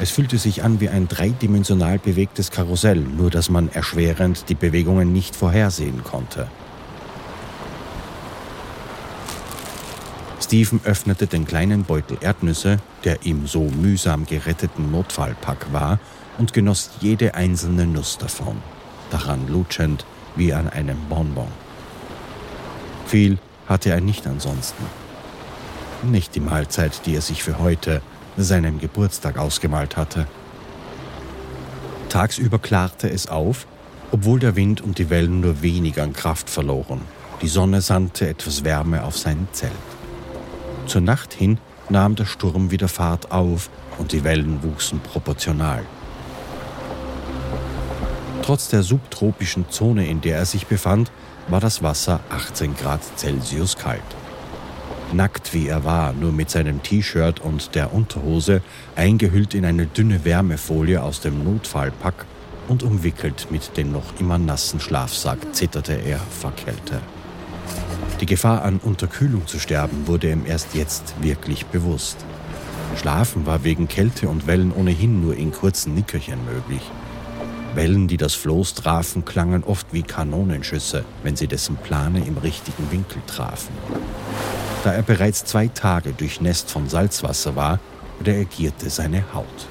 Es 0.00 0.10
fühlte 0.10 0.38
sich 0.38 0.62
an 0.62 0.80
wie 0.80 0.88
ein 0.88 1.08
dreidimensional 1.08 1.98
bewegtes 1.98 2.52
Karussell, 2.52 3.00
nur 3.00 3.30
dass 3.30 3.50
man 3.50 3.68
erschwerend 3.68 4.48
die 4.48 4.54
Bewegungen 4.54 5.12
nicht 5.12 5.34
vorhersehen 5.34 6.04
konnte. 6.04 6.46
Stephen 10.46 10.80
öffnete 10.84 11.26
den 11.26 11.44
kleinen 11.44 11.82
Beutel 11.82 12.18
Erdnüsse, 12.20 12.76
der 13.02 13.26
im 13.26 13.48
so 13.48 13.62
mühsam 13.62 14.26
geretteten 14.26 14.92
Notfallpack 14.92 15.72
war, 15.72 15.98
und 16.38 16.52
genoss 16.52 16.90
jede 17.00 17.34
einzelne 17.34 17.84
Nuss 17.84 18.16
davon, 18.16 18.62
daran 19.10 19.48
lutschend 19.48 20.06
wie 20.36 20.54
an 20.54 20.68
einem 20.68 20.98
Bonbon. 21.08 21.48
Viel 23.06 23.38
hatte 23.66 23.90
er 23.90 24.00
nicht 24.00 24.24
ansonsten. 24.28 24.84
Nicht 26.04 26.36
die 26.36 26.40
Mahlzeit, 26.40 27.00
die 27.06 27.16
er 27.16 27.22
sich 27.22 27.42
für 27.42 27.58
heute, 27.58 28.00
seinen 28.36 28.78
Geburtstag, 28.78 29.38
ausgemalt 29.38 29.96
hatte. 29.96 30.28
Tagsüber 32.08 32.60
klarte 32.60 33.10
es 33.10 33.26
auf, 33.26 33.66
obwohl 34.12 34.38
der 34.38 34.54
Wind 34.54 34.80
und 34.80 34.98
die 34.98 35.10
Wellen 35.10 35.40
nur 35.40 35.60
wenig 35.62 36.00
an 36.00 36.12
Kraft 36.12 36.48
verloren. 36.48 37.00
Die 37.42 37.48
Sonne 37.48 37.80
sandte 37.80 38.28
etwas 38.28 38.62
Wärme 38.62 39.02
auf 39.02 39.18
sein 39.18 39.48
Zelt. 39.50 39.72
Zur 40.86 41.00
Nacht 41.00 41.34
hin 41.34 41.58
nahm 41.88 42.14
der 42.14 42.26
Sturm 42.26 42.70
wieder 42.70 42.88
Fahrt 42.88 43.32
auf 43.32 43.70
und 43.98 44.12
die 44.12 44.22
Wellen 44.22 44.62
wuchsen 44.62 45.00
proportional. 45.00 45.84
Trotz 48.42 48.68
der 48.68 48.84
subtropischen 48.84 49.68
Zone, 49.68 50.06
in 50.06 50.20
der 50.20 50.36
er 50.36 50.46
sich 50.46 50.68
befand, 50.68 51.10
war 51.48 51.60
das 51.60 51.82
Wasser 51.82 52.20
18 52.30 52.76
Grad 52.76 53.00
Celsius 53.16 53.76
kalt. 53.76 54.02
Nackt 55.12 55.54
wie 55.54 55.66
er 55.66 55.84
war, 55.84 56.12
nur 56.12 56.32
mit 56.32 56.50
seinem 56.50 56.82
T-Shirt 56.82 57.40
und 57.40 57.74
der 57.74 57.92
Unterhose, 57.92 58.62
eingehüllt 58.94 59.54
in 59.54 59.64
eine 59.64 59.86
dünne 59.86 60.24
Wärmefolie 60.24 61.02
aus 61.02 61.20
dem 61.20 61.42
Notfallpack 61.42 62.26
und 62.68 62.84
umwickelt 62.84 63.48
mit 63.50 63.76
dem 63.76 63.92
noch 63.92 64.20
immer 64.20 64.38
nassen 64.38 64.80
Schlafsack, 64.80 65.38
zitterte 65.52 65.94
er 65.94 66.18
vor 66.18 66.52
Kälte. 66.52 67.00
Die 68.20 68.26
Gefahr 68.26 68.62
an 68.62 68.78
Unterkühlung 68.78 69.46
zu 69.46 69.58
sterben 69.58 70.06
wurde 70.06 70.30
ihm 70.30 70.46
erst 70.46 70.74
jetzt 70.74 71.14
wirklich 71.20 71.66
bewusst. 71.66 72.16
Schlafen 72.96 73.44
war 73.44 73.62
wegen 73.62 73.88
Kälte 73.88 74.28
und 74.30 74.46
Wellen 74.46 74.72
ohnehin 74.72 75.20
nur 75.20 75.36
in 75.36 75.52
kurzen 75.52 75.94
Nickerchen 75.94 76.42
möglich. 76.46 76.80
Wellen, 77.74 78.08
die 78.08 78.16
das 78.16 78.32
Floß 78.34 78.72
trafen, 78.72 79.26
klangen 79.26 79.64
oft 79.64 79.88
wie 79.92 80.02
Kanonenschüsse, 80.02 81.04
wenn 81.22 81.36
sie 81.36 81.46
dessen 81.46 81.76
Plane 81.76 82.24
im 82.26 82.38
richtigen 82.38 82.90
Winkel 82.90 83.20
trafen. 83.26 83.74
Da 84.82 84.94
er 84.94 85.02
bereits 85.02 85.44
zwei 85.44 85.68
Tage 85.68 86.12
durchnässt 86.12 86.70
von 86.70 86.88
Salzwasser 86.88 87.54
war, 87.54 87.80
reagierte 88.24 88.88
seine 88.88 89.34
Haut. 89.34 89.68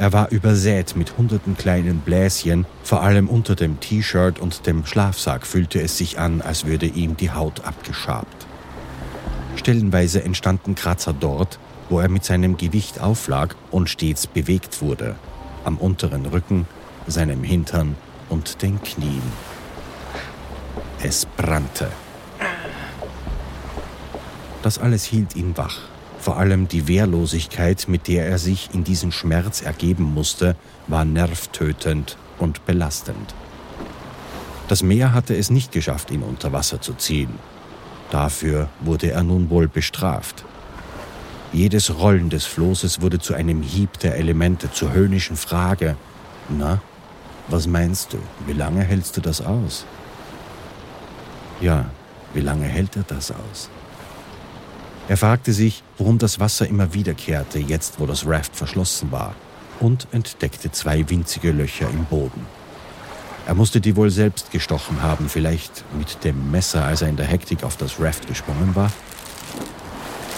Er 0.00 0.14
war 0.14 0.30
übersät 0.30 0.96
mit 0.96 1.18
hunderten 1.18 1.58
kleinen 1.58 1.98
Bläschen, 1.98 2.64
vor 2.82 3.02
allem 3.02 3.28
unter 3.28 3.54
dem 3.54 3.80
T-Shirt 3.80 4.38
und 4.38 4.66
dem 4.66 4.86
Schlafsack 4.86 5.46
fühlte 5.46 5.78
es 5.82 5.98
sich 5.98 6.18
an, 6.18 6.40
als 6.40 6.64
würde 6.64 6.86
ihm 6.86 7.18
die 7.18 7.30
Haut 7.30 7.66
abgeschabt. 7.66 8.46
Stellenweise 9.56 10.24
entstanden 10.24 10.74
Kratzer 10.74 11.12
dort, 11.12 11.58
wo 11.90 12.00
er 12.00 12.08
mit 12.08 12.24
seinem 12.24 12.56
Gewicht 12.56 12.98
auflag 12.98 13.56
und 13.70 13.90
stets 13.90 14.26
bewegt 14.26 14.80
wurde, 14.80 15.16
am 15.64 15.76
unteren 15.76 16.24
Rücken, 16.24 16.66
seinem 17.06 17.44
Hintern 17.44 17.94
und 18.30 18.62
den 18.62 18.80
Knien. 18.82 19.20
Es 21.02 21.26
brannte. 21.26 21.88
Das 24.62 24.78
alles 24.78 25.04
hielt 25.04 25.36
ihn 25.36 25.58
wach. 25.58 25.89
Vor 26.20 26.36
allem 26.36 26.68
die 26.68 26.86
Wehrlosigkeit, 26.86 27.86
mit 27.88 28.06
der 28.06 28.26
er 28.26 28.38
sich 28.38 28.68
in 28.74 28.84
diesen 28.84 29.10
Schmerz 29.10 29.62
ergeben 29.62 30.04
musste, 30.04 30.54
war 30.86 31.06
nervtötend 31.06 32.18
und 32.38 32.66
belastend. 32.66 33.34
Das 34.68 34.82
Meer 34.82 35.14
hatte 35.14 35.34
es 35.34 35.48
nicht 35.48 35.72
geschafft, 35.72 36.10
ihn 36.10 36.22
unter 36.22 36.52
Wasser 36.52 36.80
zu 36.80 36.92
ziehen. 36.92 37.38
Dafür 38.10 38.68
wurde 38.80 39.10
er 39.10 39.22
nun 39.22 39.48
wohl 39.48 39.66
bestraft. 39.66 40.44
Jedes 41.52 41.98
Rollen 41.98 42.28
des 42.28 42.44
Flosses 42.44 43.00
wurde 43.00 43.18
zu 43.18 43.34
einem 43.34 43.62
Hieb 43.62 43.98
der 44.00 44.16
Elemente, 44.16 44.70
zur 44.70 44.92
höhnischen 44.92 45.36
Frage. 45.36 45.96
Na, 46.50 46.82
was 47.48 47.66
meinst 47.66 48.12
du? 48.12 48.18
Wie 48.46 48.52
lange 48.52 48.82
hältst 48.82 49.16
du 49.16 49.20
das 49.20 49.40
aus? 49.40 49.86
Ja, 51.60 51.86
wie 52.34 52.40
lange 52.40 52.66
hält 52.66 52.94
er 52.96 53.04
das 53.04 53.32
aus? 53.32 53.70
Er 55.10 55.16
fragte 55.16 55.52
sich, 55.52 55.82
warum 55.98 56.18
das 56.18 56.38
Wasser 56.38 56.68
immer 56.68 56.94
wiederkehrte, 56.94 57.58
jetzt 57.58 57.98
wo 57.98 58.06
das 58.06 58.28
Raft 58.28 58.54
verschlossen 58.54 59.10
war, 59.10 59.34
und 59.80 60.06
entdeckte 60.12 60.70
zwei 60.70 61.10
winzige 61.10 61.50
Löcher 61.50 61.90
im 61.90 62.04
Boden. 62.04 62.46
Er 63.44 63.54
musste 63.54 63.80
die 63.80 63.96
wohl 63.96 64.10
selbst 64.10 64.52
gestochen 64.52 65.02
haben, 65.02 65.28
vielleicht 65.28 65.84
mit 65.98 66.22
dem 66.22 66.52
Messer, 66.52 66.84
als 66.84 67.02
er 67.02 67.08
in 67.08 67.16
der 67.16 67.26
Hektik 67.26 67.64
auf 67.64 67.76
das 67.76 67.98
Raft 67.98 68.28
gesprungen 68.28 68.76
war. 68.76 68.92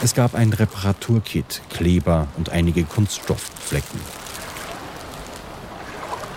Es 0.02 0.14
gab 0.14 0.34
ein 0.34 0.54
Reparaturkit, 0.54 1.60
Kleber 1.68 2.28
und 2.38 2.48
einige 2.48 2.84
Kunststoffflecken. 2.84 4.00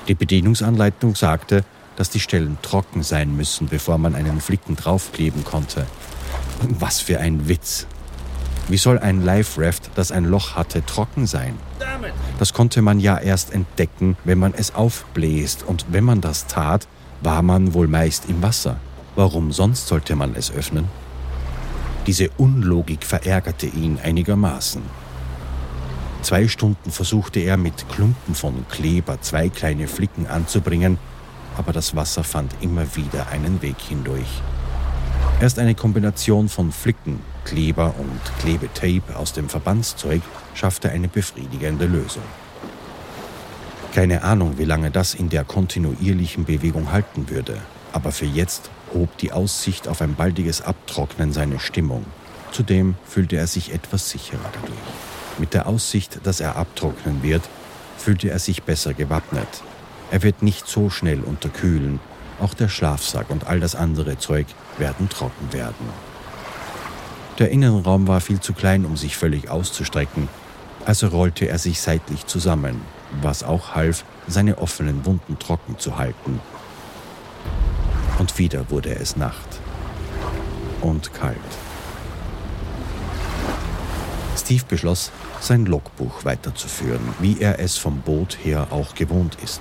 Die 0.09 0.13
Bedienungsanleitung 0.13 1.15
sagte, 1.15 1.63
dass 1.95 2.09
die 2.09 2.19
Stellen 2.19 2.57
trocken 2.61 3.01
sein 3.01 3.33
müssen, 3.33 3.67
bevor 3.69 3.97
man 3.97 4.13
einen 4.13 4.41
Flicken 4.41 4.75
draufkleben 4.75 5.45
konnte. 5.45 5.87
Was 6.67 6.99
für 6.99 7.21
ein 7.21 7.47
Witz! 7.47 7.87
Wie 8.67 8.77
soll 8.77 8.97
ein 8.97 9.23
Life 9.23 9.61
Raft, 9.61 9.91
das 9.93 10.11
ein 10.11 10.25
Loch 10.25 10.55
hatte, 10.55 10.83
trocken 10.83 11.27
sein? 11.27 11.57
Das 12.39 12.53
konnte 12.53 12.81
man 12.81 12.99
ja 12.99 13.17
erst 13.17 13.53
entdecken, 13.53 14.17
wenn 14.23 14.39
man 14.39 14.53
es 14.55 14.73
aufbläst, 14.73 15.63
und 15.63 15.85
wenn 15.89 16.03
man 16.03 16.19
das 16.19 16.47
tat, 16.47 16.87
war 17.21 17.43
man 17.43 17.73
wohl 17.75 17.87
meist 17.87 18.25
im 18.27 18.41
Wasser. 18.41 18.77
Warum 19.15 19.51
sonst 19.51 19.87
sollte 19.87 20.15
man 20.15 20.35
es 20.35 20.51
öffnen? 20.51 20.87
Diese 22.07 22.29
Unlogik 22.37 23.03
verärgerte 23.03 23.67
ihn 23.67 23.99
einigermaßen. 24.03 24.81
Zwei 26.23 26.47
Stunden 26.47 26.89
versuchte 26.89 27.39
er 27.39 27.57
mit 27.57 27.87
Klumpen 27.89 28.33
von 28.33 28.65
Kleber 28.69 29.21
zwei 29.21 29.49
kleine 29.49 29.87
Flicken 29.87 30.25
anzubringen, 30.25 30.97
aber 31.55 31.71
das 31.71 31.95
Wasser 31.95 32.23
fand 32.23 32.51
immer 32.61 32.95
wieder 32.95 33.27
einen 33.29 33.61
Weg 33.61 33.77
hindurch. 33.79 34.41
Erst 35.39 35.59
eine 35.59 35.75
Kombination 35.75 36.49
von 36.49 36.71
Flicken, 36.71 37.19
Kleber 37.45 37.93
und 37.97 38.19
Klebetape 38.39 39.15
aus 39.15 39.31
dem 39.31 39.47
Verbandszeug 39.47 40.21
schaffte 40.53 40.89
eine 40.89 41.07
befriedigende 41.07 41.85
Lösung. 41.85 42.23
Keine 43.93 44.23
Ahnung, 44.23 44.57
wie 44.57 44.65
lange 44.65 44.91
das 44.91 45.13
in 45.13 45.29
der 45.29 45.45
kontinuierlichen 45.45 46.43
Bewegung 46.43 46.91
halten 46.91 47.29
würde, 47.29 47.61
aber 47.93 48.11
für 48.11 48.25
jetzt 48.25 48.69
hob 48.93 49.17
die 49.19 49.31
Aussicht 49.31 49.87
auf 49.87 50.01
ein 50.01 50.15
baldiges 50.15 50.61
Abtrocknen 50.61 51.31
seine 51.31 51.59
Stimmung. 51.59 52.05
Zudem 52.51 52.95
fühlte 53.05 53.37
er 53.37 53.47
sich 53.47 53.73
etwas 53.73 54.09
sicherer 54.09 54.51
dadurch. 54.53 54.79
Mit 55.37 55.53
der 55.53 55.67
Aussicht, 55.67 56.19
dass 56.23 56.41
er 56.41 56.57
abtrocknen 56.57 57.23
wird, 57.23 57.43
fühlte 57.97 58.29
er 58.29 58.39
sich 58.39 58.63
besser 58.63 58.93
gewappnet. 58.93 59.47
Er 60.11 60.23
wird 60.23 60.41
nicht 60.43 60.67
so 60.67 60.89
schnell 60.89 61.21
unterkühlen 61.21 61.99
auch 62.39 62.53
der 62.53 62.69
Schlafsack 62.69 63.29
und 63.29 63.47
all 63.47 63.59
das 63.59 63.75
andere 63.75 64.17
Zeug 64.17 64.47
werden 64.77 65.09
trocken 65.09 65.51
werden. 65.51 66.14
Der 67.37 67.51
Innenraum 67.51 68.07
war 68.07 68.21
viel 68.21 68.39
zu 68.39 68.53
klein, 68.53 68.85
um 68.85 68.95
sich 68.95 69.17
völlig 69.17 69.49
auszustrecken, 69.49 70.29
also 70.85 71.07
rollte 71.07 71.49
er 71.49 71.57
sich 71.57 71.81
seitlich 71.81 72.25
zusammen, 72.27 72.79
was 73.21 73.43
auch 73.43 73.75
half, 73.75 74.05
seine 74.25 74.57
offenen 74.59 75.05
Wunden 75.05 75.37
trocken 75.37 75.77
zu 75.77 75.97
halten. 75.97 76.39
Und 78.19 78.37
wieder 78.37 78.69
wurde 78.69 78.95
es 78.95 79.17
Nacht 79.17 79.59
und 80.79 81.13
kalt. 81.13 81.35
Steve 84.37 84.63
beschloss, 84.69 85.11
sein 85.41 85.65
Logbuch 85.65 86.23
weiterzuführen, 86.23 87.01
wie 87.19 87.41
er 87.41 87.59
es 87.59 87.77
vom 87.77 87.99
Boot 87.99 88.37
her 88.43 88.67
auch 88.71 88.95
gewohnt 88.95 89.37
ist. 89.43 89.59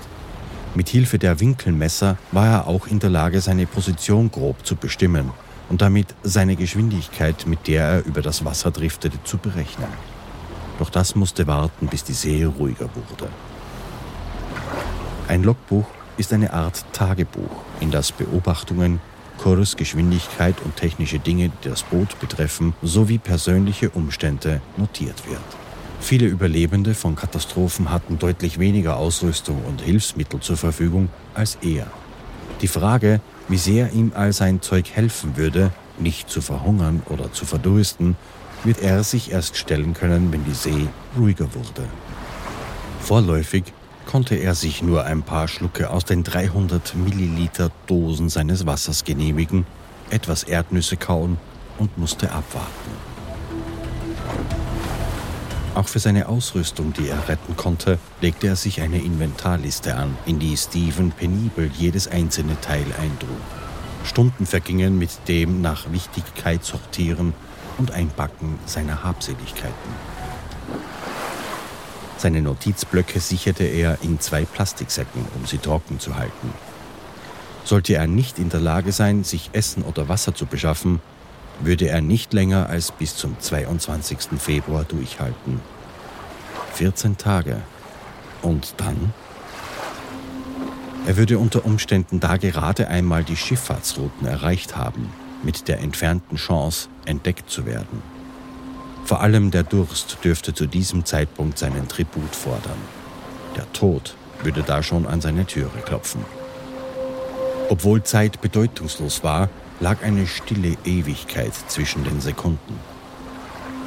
Mit 0.76 0.88
Hilfe 0.88 1.18
der 1.18 1.40
Winkelmesser 1.40 2.18
war 2.30 2.46
er 2.46 2.66
auch 2.68 2.86
in 2.86 3.00
der 3.00 3.10
Lage, 3.10 3.40
seine 3.40 3.66
Position 3.66 4.30
grob 4.30 4.64
zu 4.64 4.76
bestimmen 4.76 5.32
und 5.74 5.82
damit 5.82 6.14
seine 6.22 6.54
Geschwindigkeit, 6.54 7.48
mit 7.48 7.66
der 7.66 7.82
er 7.82 8.04
über 8.04 8.22
das 8.22 8.44
Wasser 8.44 8.70
driftete, 8.70 9.18
zu 9.24 9.38
berechnen. 9.38 9.88
Doch 10.78 10.88
das 10.88 11.16
musste 11.16 11.48
warten, 11.48 11.88
bis 11.88 12.04
die 12.04 12.12
See 12.12 12.44
ruhiger 12.44 12.88
wurde. 12.94 13.28
Ein 15.26 15.42
Logbuch 15.42 15.86
ist 16.16 16.32
eine 16.32 16.52
Art 16.52 16.84
Tagebuch, 16.92 17.50
in 17.80 17.90
das 17.90 18.12
Beobachtungen, 18.12 19.00
Kurs, 19.38 19.74
Geschwindigkeit 19.74 20.54
und 20.64 20.76
technische 20.76 21.18
Dinge, 21.18 21.50
die 21.64 21.70
das 21.70 21.82
Boot 21.82 22.20
betreffen, 22.20 22.74
sowie 22.80 23.18
persönliche 23.18 23.90
Umstände 23.90 24.60
notiert 24.76 25.28
wird. 25.28 25.42
Viele 25.98 26.26
Überlebende 26.26 26.94
von 26.94 27.16
Katastrophen 27.16 27.90
hatten 27.90 28.20
deutlich 28.20 28.60
weniger 28.60 28.96
Ausrüstung 28.96 29.64
und 29.64 29.80
Hilfsmittel 29.80 30.38
zur 30.38 30.56
Verfügung 30.56 31.08
als 31.34 31.58
er. 31.62 31.88
Die 32.60 32.68
Frage, 32.68 33.20
wie 33.48 33.58
sehr 33.58 33.92
ihm 33.92 34.12
all 34.14 34.32
sein 34.32 34.62
Zeug 34.62 34.90
helfen 34.92 35.36
würde, 35.36 35.70
nicht 35.98 36.28
zu 36.30 36.40
verhungern 36.40 37.02
oder 37.06 37.32
zu 37.32 37.44
verdursten, 37.44 38.16
wird 38.64 38.80
er 38.80 39.04
sich 39.04 39.30
erst 39.30 39.56
stellen 39.56 39.94
können, 39.94 40.32
wenn 40.32 40.44
die 40.44 40.54
See 40.54 40.88
ruhiger 41.18 41.54
wurde. 41.54 41.86
Vorläufig 43.00 43.64
konnte 44.06 44.34
er 44.36 44.54
sich 44.54 44.82
nur 44.82 45.04
ein 45.04 45.22
paar 45.22 45.48
Schlucke 45.48 45.90
aus 45.90 46.04
den 46.04 46.24
300 46.24 46.94
Milliliter 46.94 47.70
Dosen 47.86 48.28
seines 48.28 48.66
Wassers 48.66 49.04
genehmigen, 49.04 49.66
etwas 50.10 50.44
Erdnüsse 50.44 50.96
kauen 50.96 51.38
und 51.78 51.98
musste 51.98 52.32
abwarten. 52.32 53.13
Auch 55.74 55.88
für 55.88 55.98
seine 55.98 56.28
Ausrüstung, 56.28 56.92
die 56.92 57.08
er 57.08 57.28
retten 57.28 57.56
konnte, 57.56 57.98
legte 58.20 58.46
er 58.46 58.54
sich 58.54 58.80
eine 58.80 58.98
Inventarliste 58.98 59.96
an, 59.96 60.16
in 60.24 60.38
die 60.38 60.56
Stephen 60.56 61.10
penibel 61.10 61.68
jedes 61.76 62.06
einzelne 62.06 62.60
Teil 62.60 62.86
eintrug. 63.00 63.40
Stunden 64.04 64.46
vergingen 64.46 64.98
mit 64.98 65.10
dem 65.26 65.62
nach 65.62 65.90
Wichtigkeit 65.90 66.64
sortieren 66.64 67.34
und 67.76 67.90
Einpacken 67.90 68.58
seiner 68.66 69.02
Habseligkeiten. 69.02 69.74
Seine 72.18 72.40
Notizblöcke 72.40 73.18
sicherte 73.18 73.64
er 73.64 73.98
in 74.02 74.20
zwei 74.20 74.44
Plastiksäcken, 74.44 75.26
um 75.34 75.44
sie 75.44 75.58
trocken 75.58 75.98
zu 75.98 76.14
halten. 76.16 76.52
Sollte 77.64 77.94
er 77.94 78.06
nicht 78.06 78.38
in 78.38 78.48
der 78.48 78.60
Lage 78.60 78.92
sein, 78.92 79.24
sich 79.24 79.50
Essen 79.52 79.82
oder 79.82 80.08
Wasser 80.08 80.34
zu 80.34 80.46
beschaffen, 80.46 81.00
würde 81.60 81.88
er 81.88 82.00
nicht 82.00 82.32
länger 82.32 82.68
als 82.68 82.90
bis 82.90 83.16
zum 83.16 83.38
22. 83.38 84.38
Februar 84.38 84.84
durchhalten. 84.84 85.60
14 86.74 87.16
Tage. 87.16 87.62
Und 88.42 88.74
dann? 88.78 89.12
Er 91.06 91.16
würde 91.16 91.38
unter 91.38 91.64
Umständen 91.64 92.18
da 92.18 92.36
gerade 92.36 92.88
einmal 92.88 93.24
die 93.24 93.36
Schifffahrtsrouten 93.36 94.26
erreicht 94.26 94.76
haben, 94.76 95.10
mit 95.42 95.68
der 95.68 95.80
entfernten 95.80 96.36
Chance, 96.36 96.88
entdeckt 97.04 97.50
zu 97.50 97.66
werden. 97.66 98.02
Vor 99.04 99.20
allem 99.20 99.50
der 99.50 99.64
Durst 99.64 100.18
dürfte 100.24 100.54
zu 100.54 100.66
diesem 100.66 101.04
Zeitpunkt 101.04 101.58
seinen 101.58 101.88
Tribut 101.88 102.34
fordern. 102.34 102.78
Der 103.54 103.70
Tod 103.72 104.16
würde 104.42 104.62
da 104.62 104.82
schon 104.82 105.06
an 105.06 105.20
seine 105.20 105.44
Türe 105.44 105.78
klopfen. 105.84 106.24
Obwohl 107.68 108.02
Zeit 108.02 108.40
bedeutungslos 108.40 109.22
war, 109.22 109.50
lag 109.80 110.02
eine 110.02 110.26
stille 110.26 110.76
Ewigkeit 110.84 111.52
zwischen 111.68 112.04
den 112.04 112.20
Sekunden. 112.20 112.78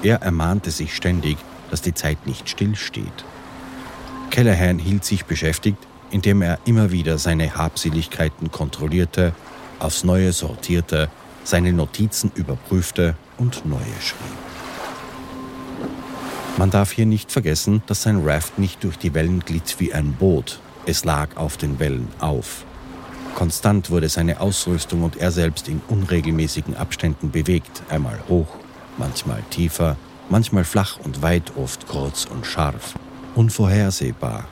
Er 0.04 0.22
ermahnte 0.22 0.72
sich 0.72 0.96
ständig, 0.96 1.38
dass 1.72 1.82
die 1.82 1.94
Zeit 1.94 2.28
nicht 2.28 2.50
stillsteht. 2.50 3.26
Callahan 4.30 4.80
hielt 4.80 5.06
sich 5.06 5.26
beschäftigt, 5.26 5.80
indem 6.12 6.42
er 6.42 6.60
immer 6.66 6.92
wieder 6.92 7.18
seine 7.18 7.56
Habseligkeiten 7.56 8.52
kontrollierte, 8.52 9.34
aufs 9.80 10.04
Neue 10.04 10.32
sortierte, 10.34 11.10
seine 11.44 11.74
Notizen 11.74 12.32
überprüfte 12.36 13.16
und 13.38 13.66
neue 13.66 13.82
schrieb. 14.02 14.38
Man 16.58 16.72
darf 16.72 16.92
hier 16.92 17.06
nicht 17.06 17.32
vergessen, 17.32 17.84
dass 17.86 18.04
sein 18.04 18.28
Raft 18.28 18.58
nicht 18.58 18.84
durch 18.84 18.98
die 18.98 19.14
Wellen 19.14 19.42
glitt 19.42 19.76
wie 19.80 19.94
ein 19.94 20.14
Boot, 20.14 20.60
es 20.86 21.06
lag 21.06 21.36
auf 21.36 21.58
den 21.58 21.80
Wellen 21.80 22.08
auf. 22.20 22.66
Konstant 23.38 23.92
wurde 23.92 24.10
seine 24.10 24.40
Ausrüstung 24.40 25.04
und 25.04 25.18
er 25.18 25.30
selbst 25.30 25.68
in 25.68 25.80
unregelmäßigen 25.90 26.76
Abständen 26.76 27.30
bewegt, 27.30 27.84
einmal 27.88 28.18
hoch, 28.28 28.48
manchmal 28.98 29.44
tiefer, 29.52 29.96
manchmal 30.28 30.64
flach 30.64 30.98
und 31.04 31.22
weit, 31.22 31.52
oft 31.56 31.88
kurz 31.88 32.26
und 32.26 32.48
scharf, 32.48 32.96
unvorhersehbar. 33.36 34.46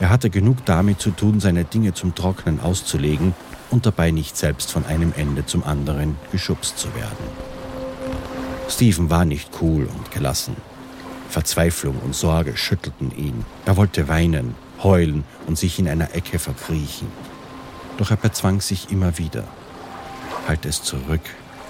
Er 0.00 0.08
hatte 0.08 0.30
genug 0.30 0.64
damit 0.64 1.02
zu 1.02 1.10
tun, 1.10 1.38
seine 1.38 1.64
Dinge 1.64 1.92
zum 1.92 2.14
Trocknen 2.14 2.60
auszulegen 2.60 3.34
und 3.70 3.84
dabei 3.84 4.10
nicht 4.10 4.38
selbst 4.38 4.72
von 4.72 4.86
einem 4.86 5.12
Ende 5.14 5.44
zum 5.44 5.64
anderen 5.64 6.16
geschubst 6.30 6.78
zu 6.78 6.94
werden. 6.94 7.26
Stephen 8.70 9.10
war 9.10 9.26
nicht 9.26 9.50
cool 9.60 9.84
und 9.84 10.10
gelassen. 10.12 10.56
Verzweiflung 11.28 11.98
und 11.98 12.14
Sorge 12.14 12.56
schüttelten 12.56 13.14
ihn. 13.14 13.44
Er 13.66 13.76
wollte 13.76 14.08
weinen, 14.08 14.54
heulen 14.82 15.24
und 15.46 15.58
sich 15.58 15.78
in 15.78 15.88
einer 15.88 16.14
Ecke 16.14 16.38
verkriechen. 16.38 17.08
Doch 17.98 18.10
er 18.10 18.16
bezwang 18.16 18.60
sich 18.60 18.90
immer 18.90 19.18
wieder. 19.18 19.44
Halt 20.48 20.64
es 20.66 20.82
zurück, 20.82 21.20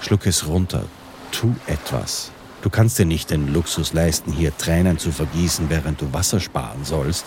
schluck 0.01 0.25
es 0.25 0.47
runter, 0.47 0.85
tu 1.31 1.55
etwas. 1.67 2.31
Du 2.61 2.69
kannst 2.69 2.97
dir 2.97 3.05
nicht 3.05 3.29
den 3.29 3.51
Luxus 3.53 3.93
leisten, 3.93 4.31
hier 4.31 4.57
Tränen 4.57 4.97
zu 4.97 5.11
vergießen, 5.11 5.69
während 5.69 6.01
du 6.01 6.13
Wasser 6.13 6.39
sparen 6.39 6.85
sollst. 6.85 7.25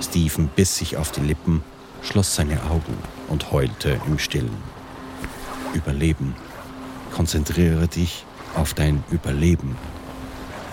Stephen 0.00 0.48
biss 0.54 0.76
sich 0.76 0.96
auf 0.96 1.10
die 1.10 1.20
Lippen, 1.20 1.62
schloss 2.02 2.36
seine 2.36 2.62
Augen 2.64 2.96
und 3.28 3.50
heulte 3.50 4.00
im 4.06 4.18
Stillen. 4.18 4.56
Überleben. 5.72 6.36
Konzentriere 7.12 7.88
dich 7.88 8.24
auf 8.54 8.74
dein 8.74 9.02
Überleben. 9.10 9.76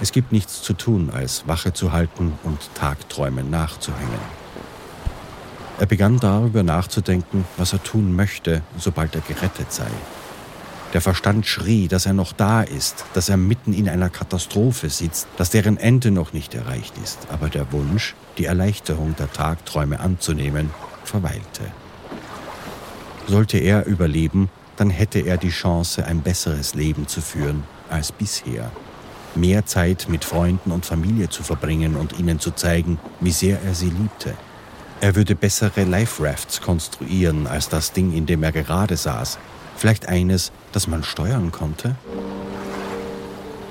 Es 0.01 0.11
gibt 0.11 0.31
nichts 0.31 0.63
zu 0.63 0.73
tun, 0.73 1.11
als 1.13 1.47
Wache 1.47 1.73
zu 1.73 1.91
halten 1.91 2.33
und 2.43 2.57
Tagträumen 2.73 3.51
nachzuhängen. 3.51 4.41
Er 5.79 5.85
begann 5.85 6.19
darüber 6.19 6.63
nachzudenken, 6.63 7.45
was 7.57 7.73
er 7.73 7.83
tun 7.83 8.15
möchte, 8.15 8.63
sobald 8.77 9.13
er 9.13 9.21
gerettet 9.21 9.71
sei. 9.71 9.87
Der 10.93 11.01
Verstand 11.01 11.45
schrie, 11.45 11.87
dass 11.87 12.07
er 12.07 12.13
noch 12.13 12.33
da 12.33 12.63
ist, 12.63 13.05
dass 13.13 13.29
er 13.29 13.37
mitten 13.37 13.73
in 13.73 13.87
einer 13.87 14.09
Katastrophe 14.09 14.89
sitzt, 14.89 15.27
dass 15.37 15.51
deren 15.51 15.77
Ende 15.77 16.09
noch 16.09 16.33
nicht 16.33 16.55
erreicht 16.55 16.93
ist, 17.03 17.27
aber 17.29 17.49
der 17.49 17.71
Wunsch, 17.71 18.15
die 18.39 18.45
Erleichterung 18.45 19.15
der 19.15 19.31
Tagträume 19.31 19.99
anzunehmen, 19.99 20.71
verweilte. 21.05 21.71
Sollte 23.27 23.59
er 23.59 23.85
überleben, 23.85 24.49
dann 24.77 24.89
hätte 24.89 25.19
er 25.19 25.37
die 25.37 25.49
Chance, 25.49 26.05
ein 26.05 26.21
besseres 26.21 26.73
Leben 26.73 27.07
zu 27.07 27.21
führen 27.21 27.63
als 27.89 28.11
bisher. 28.11 28.71
Mehr 29.35 29.65
Zeit 29.65 30.07
mit 30.09 30.25
Freunden 30.25 30.71
und 30.71 30.85
Familie 30.85 31.29
zu 31.29 31.41
verbringen 31.41 31.95
und 31.95 32.19
ihnen 32.19 32.39
zu 32.39 32.51
zeigen, 32.51 32.99
wie 33.21 33.31
sehr 33.31 33.61
er 33.61 33.73
sie 33.73 33.89
liebte. 33.89 34.33
Er 34.99 35.15
würde 35.15 35.35
bessere 35.35 35.85
Life 35.85 36.21
Rafts 36.21 36.61
konstruieren 36.61 37.47
als 37.47 37.69
das 37.69 37.93
Ding, 37.93 38.13
in 38.13 38.25
dem 38.25 38.43
er 38.43 38.51
gerade 38.51 38.97
saß. 38.97 39.39
Vielleicht 39.77 40.09
eines, 40.09 40.51
das 40.73 40.87
man 40.87 41.03
steuern 41.03 41.51
konnte? 41.51 41.95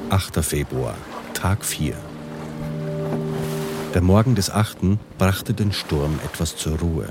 8. 0.09 0.43
Februar, 0.43 0.95
Tag 1.35 1.65
4. 1.65 1.95
Der 3.95 4.01
Morgen 4.03 4.35
des 4.35 4.51
8. 4.51 4.79
brachte 5.19 5.53
den 5.53 5.73
Sturm 5.73 6.19
etwas 6.25 6.57
zur 6.57 6.79
Ruhe. 6.79 7.09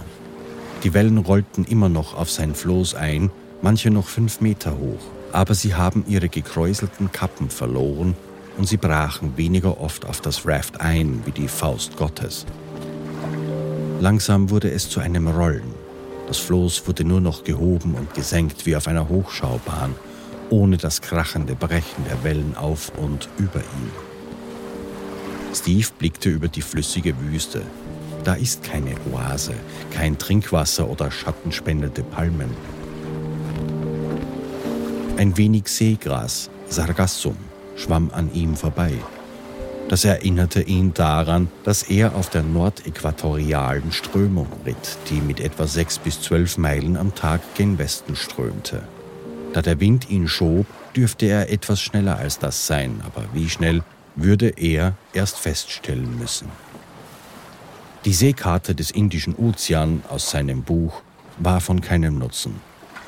Die 0.83 0.93
Wellen 0.93 1.19
rollten 1.19 1.65
immer 1.65 1.87
noch 1.87 2.15
auf 2.15 2.31
sein 2.31 2.55
Floß 2.55 2.95
ein, 2.95 3.29
manche 3.61 3.91
noch 3.91 4.07
fünf 4.07 4.41
Meter 4.41 4.77
hoch, 4.77 5.01
aber 5.31 5.53
sie 5.53 5.75
haben 5.75 6.03
ihre 6.07 6.29
gekräuselten 6.29 7.11
Kappen 7.11 7.49
verloren 7.49 8.15
und 8.59 8.67
sie 8.67 8.77
brachen 8.77 9.37
weniger 9.37 9.79
oft 9.79 10.05
auf 10.05 10.19
das 10.19 10.45
Raft 10.45 10.81
ein 10.81 11.21
wie 11.25 11.31
die 11.31 11.47
Faust 11.47 11.95
Gottes. 11.95 12.45
Langsam 14.01 14.49
wurde 14.49 14.69
es 14.69 14.89
zu 14.89 14.99
einem 14.99 15.29
Rollen. 15.29 15.73
Das 16.27 16.39
Floß 16.39 16.85
wurde 16.85 17.05
nur 17.05 17.21
noch 17.21 17.45
gehoben 17.45 17.95
und 17.95 18.13
gesenkt 18.13 18.65
wie 18.65 18.75
auf 18.75 18.89
einer 18.89 19.07
Hochschaubahn, 19.07 19.95
ohne 20.49 20.75
das 20.75 20.99
krachende 21.01 21.55
Brechen 21.55 22.03
der 22.09 22.21
Wellen 22.25 22.53
auf 22.57 22.91
und 22.97 23.29
über 23.37 23.59
ihn. 23.59 23.91
Steve 25.55 25.87
blickte 25.97 26.29
über 26.29 26.49
die 26.49 26.61
flüssige 26.61 27.17
Wüste. 27.21 27.61
Da 28.25 28.33
ist 28.33 28.61
keine 28.61 28.93
Oase, 29.13 29.53
kein 29.91 30.17
Trinkwasser 30.17 30.89
oder 30.89 31.09
schattenspendende 31.09 32.03
Palmen. 32.03 32.49
Ein 35.15 35.37
wenig 35.37 35.69
Seegras, 35.69 36.49
Sargassum, 36.67 37.37
schwamm 37.79 38.11
an 38.13 38.33
ihm 38.33 38.55
vorbei. 38.55 38.93
Das 39.89 40.05
erinnerte 40.05 40.61
ihn 40.61 40.93
daran, 40.93 41.49
dass 41.63 41.81
er 41.83 42.13
auf 42.13 42.29
der 42.29 42.43
nordäquatorialen 42.43 43.91
Strömung 43.91 44.47
ritt, 44.63 44.97
die 45.09 45.19
mit 45.19 45.39
etwa 45.39 45.65
sechs 45.65 45.97
bis 45.97 46.21
zwölf 46.21 46.59
Meilen 46.59 46.95
am 46.95 47.15
Tag 47.15 47.41
gen 47.55 47.79
Westen 47.79 48.15
strömte. 48.15 48.83
Da 49.53 49.63
der 49.63 49.79
Wind 49.79 50.11
ihn 50.11 50.27
schob, 50.27 50.67
dürfte 50.95 51.25
er 51.25 51.51
etwas 51.51 51.81
schneller 51.81 52.17
als 52.17 52.37
das 52.37 52.67
sein, 52.67 53.01
aber 53.03 53.25
wie 53.33 53.49
schnell 53.49 53.81
würde 54.15 54.49
er 54.49 54.93
erst 55.13 55.37
feststellen 55.37 56.19
müssen. 56.19 56.49
Die 58.05 58.13
Seekarte 58.13 58.75
des 58.75 58.91
Indischen 58.91 59.35
Ozean 59.35 60.03
aus 60.07 60.29
seinem 60.29 60.61
Buch 60.63 61.01
war 61.39 61.61
von 61.61 61.81
keinem 61.81 62.19
Nutzen. 62.19 62.61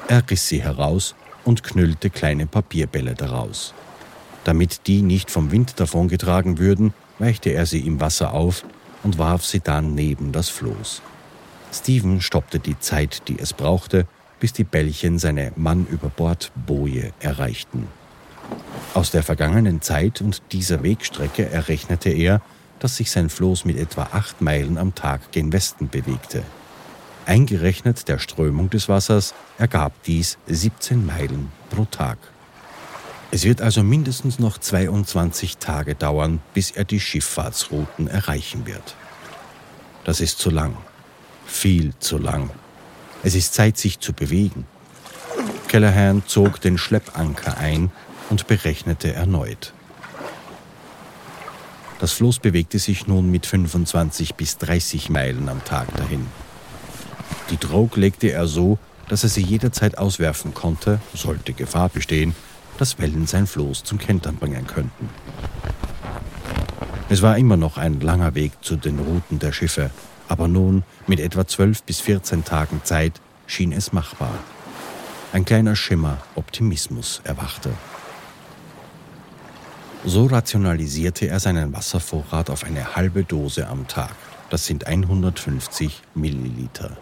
Er 0.08 0.28
riss 0.30 0.48
sie 0.48 0.64
heraus 0.64 1.16
und 1.44 1.64
knüllte 1.64 2.10
kleine 2.10 2.48
Papierbälle 2.48 3.14
daraus. 3.14 3.74
Damit 4.44 4.88
die 4.88 5.02
nicht 5.02 5.30
vom 5.30 5.52
Wind 5.52 5.80
davongetragen 5.80 6.58
würden, 6.58 6.94
weichte 7.20 7.52
er 7.52 7.66
sie 7.66 7.86
im 7.86 8.00
Wasser 8.00 8.34
auf 8.34 8.64
und 9.04 9.18
warf 9.18 9.46
sie 9.46 9.60
dann 9.60 9.94
neben 9.96 10.32
das 10.32 10.50
Floß. 10.50 11.02
Steven 11.72 12.22
stoppte 12.22 12.60
die 12.60 12.80
Zeit, 12.80 13.28
die 13.28 13.40
es 13.40 13.54
brauchte, 13.54 14.08
bis 14.40 14.54
die 14.54 14.64
Bällchen 14.64 15.20
seine 15.20 15.52
Mann 15.56 15.86
über 15.90 16.10
Bord 16.10 16.52
Boje 16.66 17.14
erreichten. 17.20 17.88
Aus 18.94 19.12
der 19.12 19.24
vergangenen 19.24 19.82
Zeit 19.82 20.22
und 20.22 20.42
dieser 20.52 20.84
Wegstrecke 20.84 21.50
errechnete 21.50 22.10
er, 22.10 22.42
dass 22.80 22.98
sich 22.98 23.12
sein 23.12 23.30
Floß 23.30 23.64
mit 23.66 23.78
etwa 23.78 24.10
acht 24.12 24.42
Meilen 24.42 24.78
am 24.78 24.96
Tag 24.96 25.32
gen 25.32 25.54
Westen 25.54 25.88
bewegte. 25.88 26.44
Eingerechnet 27.28 28.08
der 28.08 28.18
Strömung 28.18 28.72
des 28.72 28.90
Wassers 28.90 29.36
ergab 29.60 29.94
dies 30.04 30.40
17 30.48 31.06
Meilen 31.06 31.52
pro 31.70 31.86
Tag. 31.86 32.18
Es 33.34 33.46
wird 33.46 33.62
also 33.62 33.82
mindestens 33.82 34.39
noch 34.39 34.58
22 34.58 35.56
Tage 35.58 35.96
dauern, 35.96 36.41
bis 36.54 36.72
er 36.72 36.84
die 36.84 37.00
Schifffahrtsrouten 37.00 38.10
erreichen 38.10 38.65
wird. 38.65 38.96
Das 40.04 40.20
ist 40.20 40.39
zu 40.39 40.50
lang. 40.50 40.76
Viel 41.46 41.94
zu 42.00 42.17
lang. 42.17 42.50
Es 43.24 43.34
ist 43.34 43.54
Zeit, 43.54 43.78
sich 43.78 44.00
zu 44.00 44.12
bewegen. 44.12 44.67
Callahan 45.70 46.24
zog 46.28 46.60
den 46.60 46.78
Schleppanker 46.78 47.58
ein 47.58 47.91
und 48.30 48.48
berechnete 48.48 49.13
erneut. 49.13 49.74
Das 52.00 52.12
Floß 52.12 52.39
bewegte 52.39 52.80
sich 52.80 53.08
nun 53.08 53.32
mit 53.32 53.46
25 53.46 54.36
bis 54.36 54.58
30 54.58 55.10
Meilen 55.10 55.48
am 55.48 55.63
Tag 55.63 55.96
dahin. 55.96 56.28
Die 57.50 57.58
Trog 57.58 57.96
legte 57.96 58.32
er 58.32 58.48
so, 58.48 58.78
dass 59.08 59.24
er 59.24 59.30
sie 59.30 59.44
jederzeit 59.44 59.98
auswerfen 59.98 60.54
konnte, 60.54 61.00
sollte 61.13 61.54
Gefahr 61.54 61.88
bestehen, 61.88 62.36
dass 62.82 62.98
Wellen 62.98 63.28
sein 63.28 63.46
Floß 63.46 63.84
zum 63.84 64.00
Kentern 64.00 64.38
bringen 64.38 64.65
könnten. 64.65 65.08
Es 67.10 67.22
war 67.22 67.38
immer 67.38 67.56
noch 67.56 67.78
ein 67.78 68.02
langer 68.02 68.34
Weg 68.34 68.54
zu 68.62 68.76
den 68.76 68.98
Routen 68.98 69.38
der 69.38 69.52
Schiffe, 69.52 69.91
aber 70.28 70.48
nun, 70.48 70.82
mit 71.06 71.20
etwa 71.20 71.46
12 71.46 71.84
bis 71.84 72.02
14 72.02 72.44
Tagen 72.44 72.82
Zeit, 72.84 73.22
schien 73.46 73.72
es 73.72 73.94
machbar. 73.94 74.34
Ein 75.32 75.46
kleiner 75.46 75.76
Schimmer 75.76 76.17
Optimismus 76.34 77.22
erwachte. 77.24 77.70
So 80.04 80.26
rationalisierte 80.26 81.28
er 81.28 81.39
seinen 81.39 81.74
Wasservorrat 81.74 82.50
auf 82.50 82.63
eine 82.63 82.96
halbe 82.96 83.24
Dose 83.24 83.67
am 83.67 83.88
Tag. 83.88 84.15
Das 84.50 84.65
sind 84.65 84.88
150 84.88 86.02
Milliliter. 86.15 86.98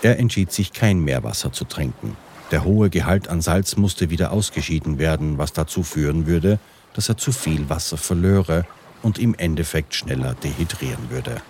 Er 0.00 0.18
entschied 0.18 0.50
sich, 0.50 0.72
kein 0.72 1.00
Meerwasser 1.00 1.52
zu 1.52 1.66
trinken. 1.66 2.16
Der 2.54 2.62
hohe 2.62 2.88
Gehalt 2.88 3.26
an 3.26 3.40
Salz 3.40 3.76
musste 3.76 4.10
wieder 4.10 4.30
ausgeschieden 4.30 5.00
werden, 5.00 5.38
was 5.38 5.52
dazu 5.52 5.82
führen 5.82 6.28
würde, 6.28 6.60
dass 6.92 7.08
er 7.08 7.16
zu 7.16 7.32
viel 7.32 7.68
Wasser 7.68 7.96
verlöre 7.96 8.64
und 9.02 9.18
im 9.18 9.34
Endeffekt 9.34 9.92
schneller 9.92 10.34
dehydrieren 10.34 11.10
würde. 11.10 11.42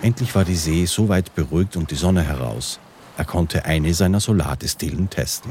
Endlich 0.00 0.36
war 0.36 0.44
die 0.44 0.54
See 0.54 0.84
so 0.84 1.08
weit 1.08 1.34
beruhigt 1.34 1.76
und 1.76 1.90
die 1.90 1.96
Sonne 1.96 2.22
heraus. 2.22 2.78
Er 3.16 3.24
konnte 3.24 3.64
eine 3.64 3.92
seiner 3.92 4.20
Solardestillen 4.20 5.10
testen. 5.10 5.50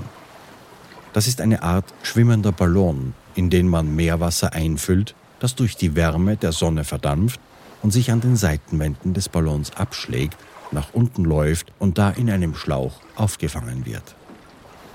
Das 1.11 1.27
ist 1.27 1.41
eine 1.41 1.61
Art 1.61 1.93
schwimmender 2.01 2.53
Ballon, 2.53 3.15
in 3.35 3.49
den 3.49 3.67
man 3.67 3.97
Meerwasser 3.97 4.53
einfüllt, 4.53 5.13
das 5.41 5.55
durch 5.55 5.75
die 5.75 5.93
Wärme 5.93 6.37
der 6.37 6.53
Sonne 6.53 6.85
verdampft 6.85 7.41
und 7.83 7.91
sich 7.91 8.11
an 8.13 8.21
den 8.21 8.37
Seitenwänden 8.37 9.13
des 9.13 9.27
Ballons 9.27 9.75
abschlägt, 9.75 10.37
nach 10.71 10.93
unten 10.93 11.25
läuft 11.25 11.73
und 11.79 11.97
da 11.97 12.11
in 12.11 12.29
einem 12.29 12.55
Schlauch 12.55 13.01
aufgefangen 13.17 13.85
wird. 13.85 14.16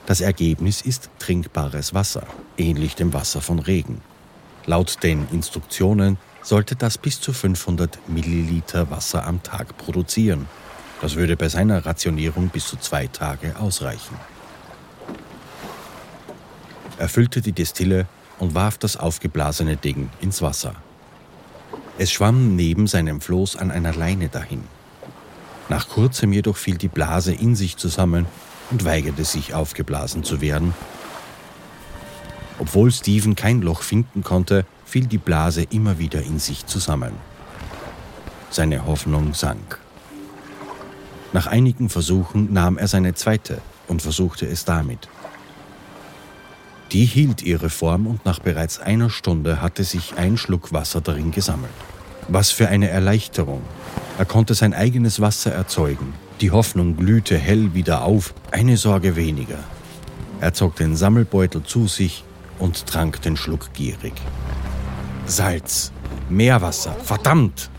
Das 0.06 0.20
Ergebnis 0.20 0.80
ist 0.80 1.10
trinkbares 1.20 1.94
Wasser, 1.94 2.26
ähnlich 2.58 2.96
dem 2.96 3.12
Wasser 3.12 3.40
von 3.40 3.60
Regen. 3.60 4.00
Laut 4.66 5.02
den 5.02 5.28
Instruktionen 5.30 6.18
sollte 6.42 6.74
das 6.74 6.98
bis 6.98 7.20
zu 7.20 7.32
500 7.32 8.08
Milliliter 8.08 8.90
Wasser 8.90 9.24
am 9.24 9.42
Tag 9.44 9.78
produzieren. 9.78 10.48
Das 11.00 11.14
würde 11.14 11.36
bei 11.36 11.48
seiner 11.48 11.86
Rationierung 11.86 12.48
bis 12.48 12.66
zu 12.66 12.76
zwei 12.76 13.06
Tage 13.06 13.56
ausreichen. 13.58 14.16
Er 16.98 17.08
füllte 17.08 17.40
die 17.40 17.52
Destille 17.52 18.06
und 18.38 18.54
warf 18.54 18.78
das 18.78 18.96
aufgeblasene 18.96 19.76
Ding 19.76 20.10
ins 20.20 20.42
Wasser. 20.42 20.74
Es 21.96 22.10
schwamm 22.10 22.56
neben 22.56 22.88
seinem 22.88 23.20
Floß 23.20 23.56
an 23.56 23.70
einer 23.70 23.94
Leine 23.94 24.28
dahin. 24.28 24.64
Nach 25.68 25.88
kurzem 25.88 26.32
jedoch 26.32 26.56
fiel 26.56 26.76
die 26.76 26.88
Blase 26.88 27.32
in 27.32 27.54
sich 27.54 27.76
zusammen 27.76 28.26
und 28.72 28.84
weigerte 28.84 29.24
sich 29.24 29.54
aufgeblasen 29.54 30.24
zu 30.24 30.40
werden. 30.40 30.74
Obwohl 32.58 32.90
Steven 32.90 33.36
kein 33.36 33.60
Loch 33.60 33.82
finden 33.82 34.22
konnte, 34.22 34.64
fiel 34.84 35.06
die 35.06 35.18
Blase 35.18 35.62
immer 35.62 35.98
wieder 35.98 36.22
in 36.22 36.38
sich 36.38 36.66
zusammen. 36.66 37.12
Seine 38.50 38.86
Hoffnung 38.86 39.34
sank. 39.34 39.78
Nach 41.32 41.46
einigen 41.46 41.88
Versuchen 41.88 42.52
nahm 42.52 42.78
er 42.78 42.88
seine 42.88 43.14
zweite 43.14 43.60
und 43.88 44.02
versuchte 44.02 44.46
es 44.46 44.64
damit. 44.64 45.08
Die 46.92 47.06
hielt 47.06 47.42
ihre 47.42 47.70
Form 47.70 48.06
und 48.06 48.24
nach 48.26 48.38
bereits 48.38 48.78
einer 48.78 49.08
Stunde 49.08 49.62
hatte 49.62 49.84
sich 49.84 50.18
ein 50.18 50.36
Schluck 50.36 50.72
Wasser 50.72 51.00
darin 51.00 51.30
gesammelt. 51.30 51.72
Was 52.28 52.50
für 52.50 52.68
eine 52.68 52.88
Erleichterung. 52.88 53.62
Er 54.18 54.26
konnte 54.26 54.54
sein 54.54 54.74
eigenes 54.74 55.20
Wasser 55.20 55.52
erzeugen. 55.52 56.12
Die 56.42 56.50
Hoffnung 56.50 56.96
glühte 56.96 57.38
hell 57.38 57.72
wieder 57.72 58.02
auf, 58.02 58.34
eine 58.50 58.76
Sorge 58.76 59.14
weniger. 59.14 59.60
Er 60.40 60.52
zog 60.52 60.74
den 60.74 60.96
Sammelbeutel 60.96 61.62
zu 61.62 61.86
sich 61.86 62.24
und 62.58 62.84
trank 62.88 63.22
den 63.22 63.36
Schluck 63.36 63.72
gierig. 63.74 64.14
Salz, 65.24 65.92
Meerwasser, 66.28 66.94
verdammt! 66.94 67.70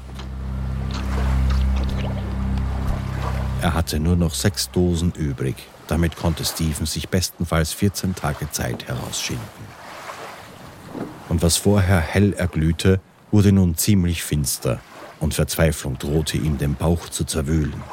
Er 3.62 3.74
hatte 3.74 4.00
nur 4.00 4.16
noch 4.16 4.34
sechs 4.34 4.72
Dosen 4.72 5.12
übrig. 5.12 5.56
Damit 5.88 6.16
konnte 6.16 6.46
Stephen 6.46 6.86
sich 6.86 7.10
bestenfalls 7.10 7.74
14 7.74 8.16
Tage 8.16 8.50
Zeit 8.50 8.88
herausschinden. 8.88 9.44
Und 11.28 11.42
was 11.42 11.58
vorher 11.58 12.00
hell 12.00 12.32
erglühte, 12.32 13.02
wurde 13.30 13.52
nun 13.52 13.76
ziemlich 13.76 14.24
finster 14.24 14.80
und 15.20 15.34
Verzweiflung 15.34 15.98
drohte 16.00 16.38
ihm 16.38 16.58
den 16.58 16.76
Bauch 16.76 17.10
zu 17.10 17.26
zerwühlen. 17.26 17.84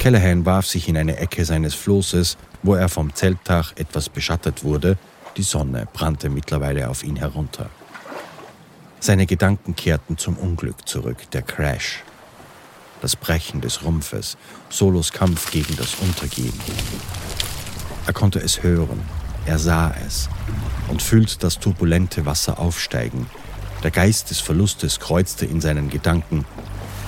Callahan 0.00 0.46
warf 0.46 0.66
sich 0.66 0.88
in 0.88 0.96
eine 0.96 1.18
Ecke 1.18 1.44
seines 1.44 1.74
Flosses, 1.74 2.38
wo 2.62 2.74
er 2.74 2.88
vom 2.88 3.14
Zeltdach 3.14 3.74
etwas 3.76 4.08
beschattet 4.08 4.64
wurde. 4.64 4.96
Die 5.36 5.42
Sonne 5.42 5.86
brannte 5.92 6.30
mittlerweile 6.30 6.88
auf 6.88 7.04
ihn 7.04 7.16
herunter. 7.16 7.68
Seine 8.98 9.26
Gedanken 9.26 9.76
kehrten 9.76 10.16
zum 10.16 10.38
Unglück 10.38 10.88
zurück, 10.88 11.30
der 11.32 11.42
Crash. 11.42 12.02
Das 13.02 13.14
Brechen 13.14 13.60
des 13.60 13.84
Rumpfes, 13.84 14.38
Solos 14.70 15.12
Kampf 15.12 15.50
gegen 15.50 15.76
das 15.76 15.96
Untergehen. 15.96 16.58
Er 18.06 18.14
konnte 18.14 18.38
es 18.38 18.62
hören, 18.62 19.02
er 19.44 19.58
sah 19.58 19.94
es 20.06 20.30
und 20.88 21.02
fühlt 21.02 21.42
das 21.42 21.58
turbulente 21.58 22.24
Wasser 22.24 22.58
aufsteigen. 22.58 23.26
Der 23.82 23.90
Geist 23.90 24.30
des 24.30 24.40
Verlustes 24.40 24.98
kreuzte 24.98 25.44
in 25.44 25.60
seinen 25.60 25.90
Gedanken. 25.90 26.46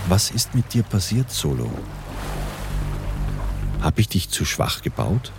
Was 0.09 0.31
ist 0.31 0.55
mit 0.55 0.75
dir 0.75 0.83
passiert, 0.83 1.31
Solo? 1.31 1.71
Habe 3.83 4.01
ich 4.01 4.09
dich 4.09 4.31
zu 4.31 4.45
schwach 4.45 4.83
gebaut? 4.83 5.33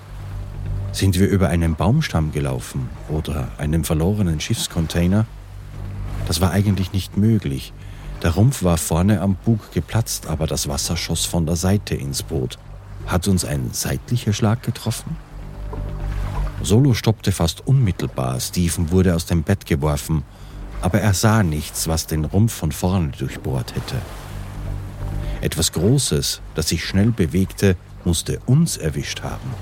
Sind 0.92 1.18
wir 1.18 1.30
über 1.30 1.48
einen 1.48 1.76
Baumstamm 1.76 2.34
gelaufen 2.34 2.90
oder 3.08 3.48
einen 3.58 3.86
verlorenen 3.86 4.42
Schiffscontainer? 4.42 5.26
Das 6.28 6.42
war 6.42 6.52
eigentlich 6.52 6.92
nicht 6.92 7.16
möglich. 7.16 7.72
Der 8.22 8.32
Rumpf 8.32 8.62
war 8.62 8.78
vorne 8.78 9.22
am 9.22 9.36
Bug 9.36 9.72
geplatzt, 9.72 10.28
aber 10.28 10.46
das 10.46 10.68
Wasser 10.68 10.98
schoss 10.98 11.26
von 11.26 11.46
der 11.46 11.56
Seite 11.56 11.96
ins 11.96 12.22
Boot. 12.22 12.60
Hat 13.08 13.30
uns 13.30 13.46
ein 13.46 13.70
seitlicher 13.72 14.34
Schlag 14.34 14.62
getroffen? 14.62 15.16
Solo 16.62 16.94
stoppte 16.94 17.32
fast 17.32 17.66
unmittelbar. 17.66 18.40
Stephen 18.42 18.92
wurde 18.92 19.16
aus 19.16 19.26
dem 19.26 19.44
Bett 19.44 19.66
geworfen, 19.66 20.24
aber 20.82 21.00
er 21.00 21.14
sah 21.14 21.44
nichts, 21.44 21.88
was 21.88 22.08
den 22.08 22.26
Rumpf 22.26 22.54
von 22.54 22.74
vorne 22.74 23.12
durchbohrt 23.18 23.74
hätte. 23.76 23.96
Etwas 25.42 25.72
Großes, 25.72 26.42
das 26.56 26.70
sich 26.70 26.86
schnell 26.86 27.12
bewegte, 27.12 27.78
musste 28.06 28.40
uns 28.46 28.78
erwischt 28.78 29.22
haben. 29.22 29.54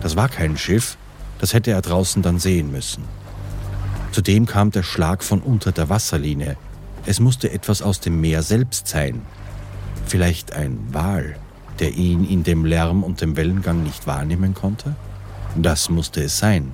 Das 0.00 0.16
war 0.16 0.28
kein 0.28 0.56
Schiff, 0.56 0.96
das 1.38 1.54
hätte 1.54 1.70
er 1.70 1.82
draußen 1.82 2.22
dann 2.22 2.38
sehen 2.38 2.70
müssen. 2.70 3.04
Zudem 4.12 4.46
kam 4.46 4.70
der 4.70 4.82
Schlag 4.82 5.22
von 5.22 5.40
unter 5.40 5.72
der 5.72 5.88
Wasserlinie. 5.88 6.56
Es 7.06 7.20
musste 7.20 7.50
etwas 7.50 7.82
aus 7.82 8.00
dem 8.00 8.20
Meer 8.20 8.42
selbst 8.42 8.88
sein. 8.88 9.22
Vielleicht 10.06 10.52
ein 10.52 10.78
Wal, 10.92 11.36
der 11.78 11.94
ihn 11.94 12.24
in 12.24 12.42
dem 12.42 12.64
Lärm 12.64 13.02
und 13.02 13.20
dem 13.20 13.36
Wellengang 13.36 13.82
nicht 13.82 14.06
wahrnehmen 14.06 14.54
konnte? 14.54 14.94
Das 15.54 15.90
musste 15.90 16.22
es 16.22 16.38
sein. 16.38 16.72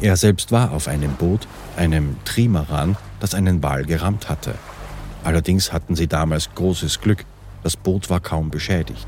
Er 0.00 0.16
selbst 0.16 0.52
war 0.52 0.72
auf 0.72 0.88
einem 0.88 1.14
Boot, 1.14 1.46
einem 1.76 2.16
Trimaran, 2.24 2.96
das 3.20 3.34
einen 3.34 3.62
Wal 3.62 3.84
gerammt 3.84 4.28
hatte. 4.28 4.54
Allerdings 5.24 5.72
hatten 5.72 5.96
sie 5.96 6.06
damals 6.06 6.50
großes 6.54 7.00
Glück, 7.00 7.24
das 7.68 7.76
Boot 7.76 8.08
war 8.08 8.20
kaum 8.20 8.48
beschädigt. 8.48 9.06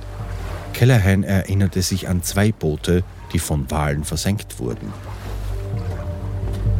Callahan 0.74 1.22
erinnerte 1.22 1.80
sich 1.80 2.08
an 2.08 2.22
zwei 2.22 2.52
Boote, 2.52 3.04
die 3.32 3.38
von 3.38 3.70
Walen 3.70 4.04
versenkt 4.04 4.58
wurden. 4.58 4.92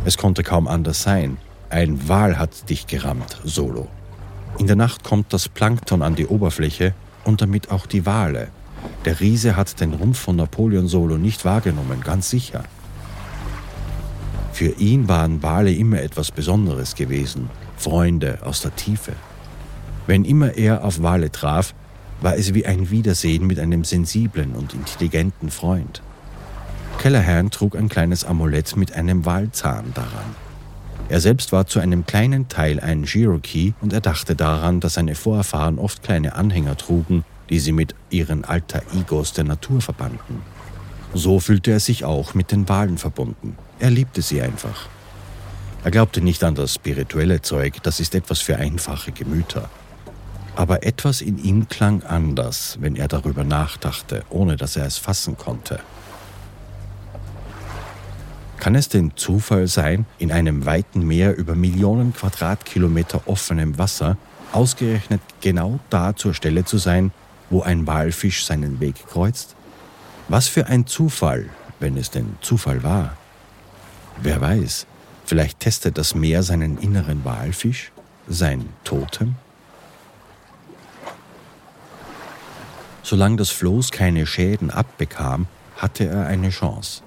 Es 0.04 0.18
konnte 0.18 0.42
kaum 0.42 0.68
anders 0.68 1.02
sein. 1.02 1.38
Ein 1.70 2.06
Wal 2.06 2.38
hat 2.38 2.68
dich 2.68 2.86
gerammt, 2.86 3.40
Solo. 3.44 3.88
In 4.58 4.66
der 4.66 4.76
Nacht 4.76 5.04
kommt 5.04 5.32
das 5.32 5.48
Plankton 5.48 6.02
an 6.02 6.16
die 6.16 6.26
Oberfläche 6.26 6.92
und 7.24 7.40
damit 7.40 7.70
auch 7.70 7.86
die 7.86 8.04
Wale. 8.04 8.48
Der 9.06 9.18
Riese 9.18 9.56
hat 9.56 9.80
den 9.80 9.94
Rumpf 9.94 10.18
von 10.18 10.36
Napoleon 10.36 10.86
Solo 10.86 11.16
nicht 11.16 11.46
wahrgenommen, 11.46 12.02
ganz 12.02 12.28
sicher. 12.28 12.62
Für 14.52 14.72
ihn 14.72 15.08
waren 15.08 15.42
Wale 15.42 15.72
immer 15.72 16.02
etwas 16.02 16.30
Besonderes 16.30 16.94
gewesen, 16.94 17.48
Freunde 17.78 18.40
aus 18.44 18.60
der 18.60 18.76
Tiefe. 18.76 19.14
Wenn 20.06 20.24
immer 20.24 20.54
er 20.56 20.84
auf 20.84 21.02
Wale 21.02 21.30
traf, 21.30 21.74
war 22.20 22.36
es 22.36 22.54
wie 22.54 22.66
ein 22.66 22.90
Wiedersehen 22.90 23.46
mit 23.46 23.58
einem 23.58 23.84
sensiblen 23.84 24.52
und 24.52 24.74
intelligenten 24.74 25.50
Freund. 25.50 26.02
Callahan 26.98 27.50
trug 27.50 27.76
ein 27.76 27.88
kleines 27.88 28.24
Amulett 28.24 28.76
mit 28.76 28.92
einem 28.92 29.24
Walzahn 29.24 29.92
daran. 29.94 30.34
Er 31.08 31.20
selbst 31.20 31.50
war 31.50 31.66
zu 31.66 31.80
einem 31.80 32.06
kleinen 32.06 32.48
Teil 32.48 32.78
ein 32.78 33.04
Cherokee 33.04 33.72
und 33.80 33.92
er 33.92 34.00
dachte 34.00 34.36
daran, 34.36 34.80
dass 34.80 34.94
seine 34.94 35.14
Vorfahren 35.14 35.78
oft 35.78 36.02
kleine 36.02 36.34
Anhänger 36.34 36.76
trugen, 36.76 37.24
die 37.48 37.58
sie 37.58 37.72
mit 37.72 37.94
ihren 38.10 38.44
alter 38.44 38.82
Egos 38.94 39.32
der 39.32 39.44
Natur 39.44 39.80
verbanden. 39.80 40.42
So 41.12 41.40
fühlte 41.40 41.72
er 41.72 41.80
sich 41.80 42.04
auch 42.04 42.34
mit 42.34 42.52
den 42.52 42.68
Walen 42.68 42.98
verbunden. 42.98 43.56
Er 43.80 43.90
liebte 43.90 44.22
sie 44.22 44.40
einfach. 44.40 44.88
Er 45.82 45.90
glaubte 45.90 46.20
nicht 46.20 46.44
an 46.44 46.54
das 46.54 46.74
spirituelle 46.74 47.42
Zeug, 47.42 47.82
das 47.82 47.98
ist 47.98 48.14
etwas 48.14 48.40
für 48.40 48.56
einfache 48.56 49.10
Gemüter. 49.10 49.68
Aber 50.56 50.84
etwas 50.84 51.20
in 51.20 51.38
ihm 51.38 51.68
klang 51.68 52.02
anders, 52.02 52.78
wenn 52.80 52.96
er 52.96 53.08
darüber 53.08 53.44
nachdachte, 53.44 54.24
ohne 54.30 54.56
dass 54.56 54.76
er 54.76 54.86
es 54.86 54.98
fassen 54.98 55.36
konnte. 55.36 55.80
Kann 58.58 58.74
es 58.74 58.90
denn 58.90 59.12
Zufall 59.16 59.68
sein, 59.68 60.04
in 60.18 60.30
einem 60.30 60.66
weiten 60.66 61.06
Meer 61.06 61.34
über 61.36 61.54
Millionen 61.54 62.12
Quadratkilometer 62.12 63.22
offenem 63.26 63.78
Wasser 63.78 64.18
ausgerechnet 64.52 65.22
genau 65.40 65.80
da 65.88 66.14
zur 66.14 66.34
Stelle 66.34 66.64
zu 66.64 66.76
sein, 66.76 67.10
wo 67.48 67.62
ein 67.62 67.86
Walfisch 67.86 68.44
seinen 68.44 68.78
Weg 68.80 69.06
kreuzt? 69.06 69.56
Was 70.28 70.46
für 70.48 70.66
ein 70.66 70.86
Zufall, 70.86 71.48
wenn 71.78 71.96
es 71.96 72.10
denn 72.10 72.36
Zufall 72.42 72.82
war. 72.82 73.16
Wer 74.22 74.40
weiß, 74.42 74.86
vielleicht 75.24 75.60
testet 75.60 75.96
das 75.96 76.14
Meer 76.14 76.42
seinen 76.42 76.76
inneren 76.78 77.24
Walfisch, 77.24 77.90
sein 78.28 78.68
Totem? 78.84 79.36
Solange 83.02 83.36
das 83.36 83.50
Floß 83.50 83.90
keine 83.90 84.26
Schäden 84.26 84.70
abbekam, 84.70 85.46
hatte 85.76 86.06
er 86.06 86.26
eine 86.26 86.50
Chance. 86.50 87.02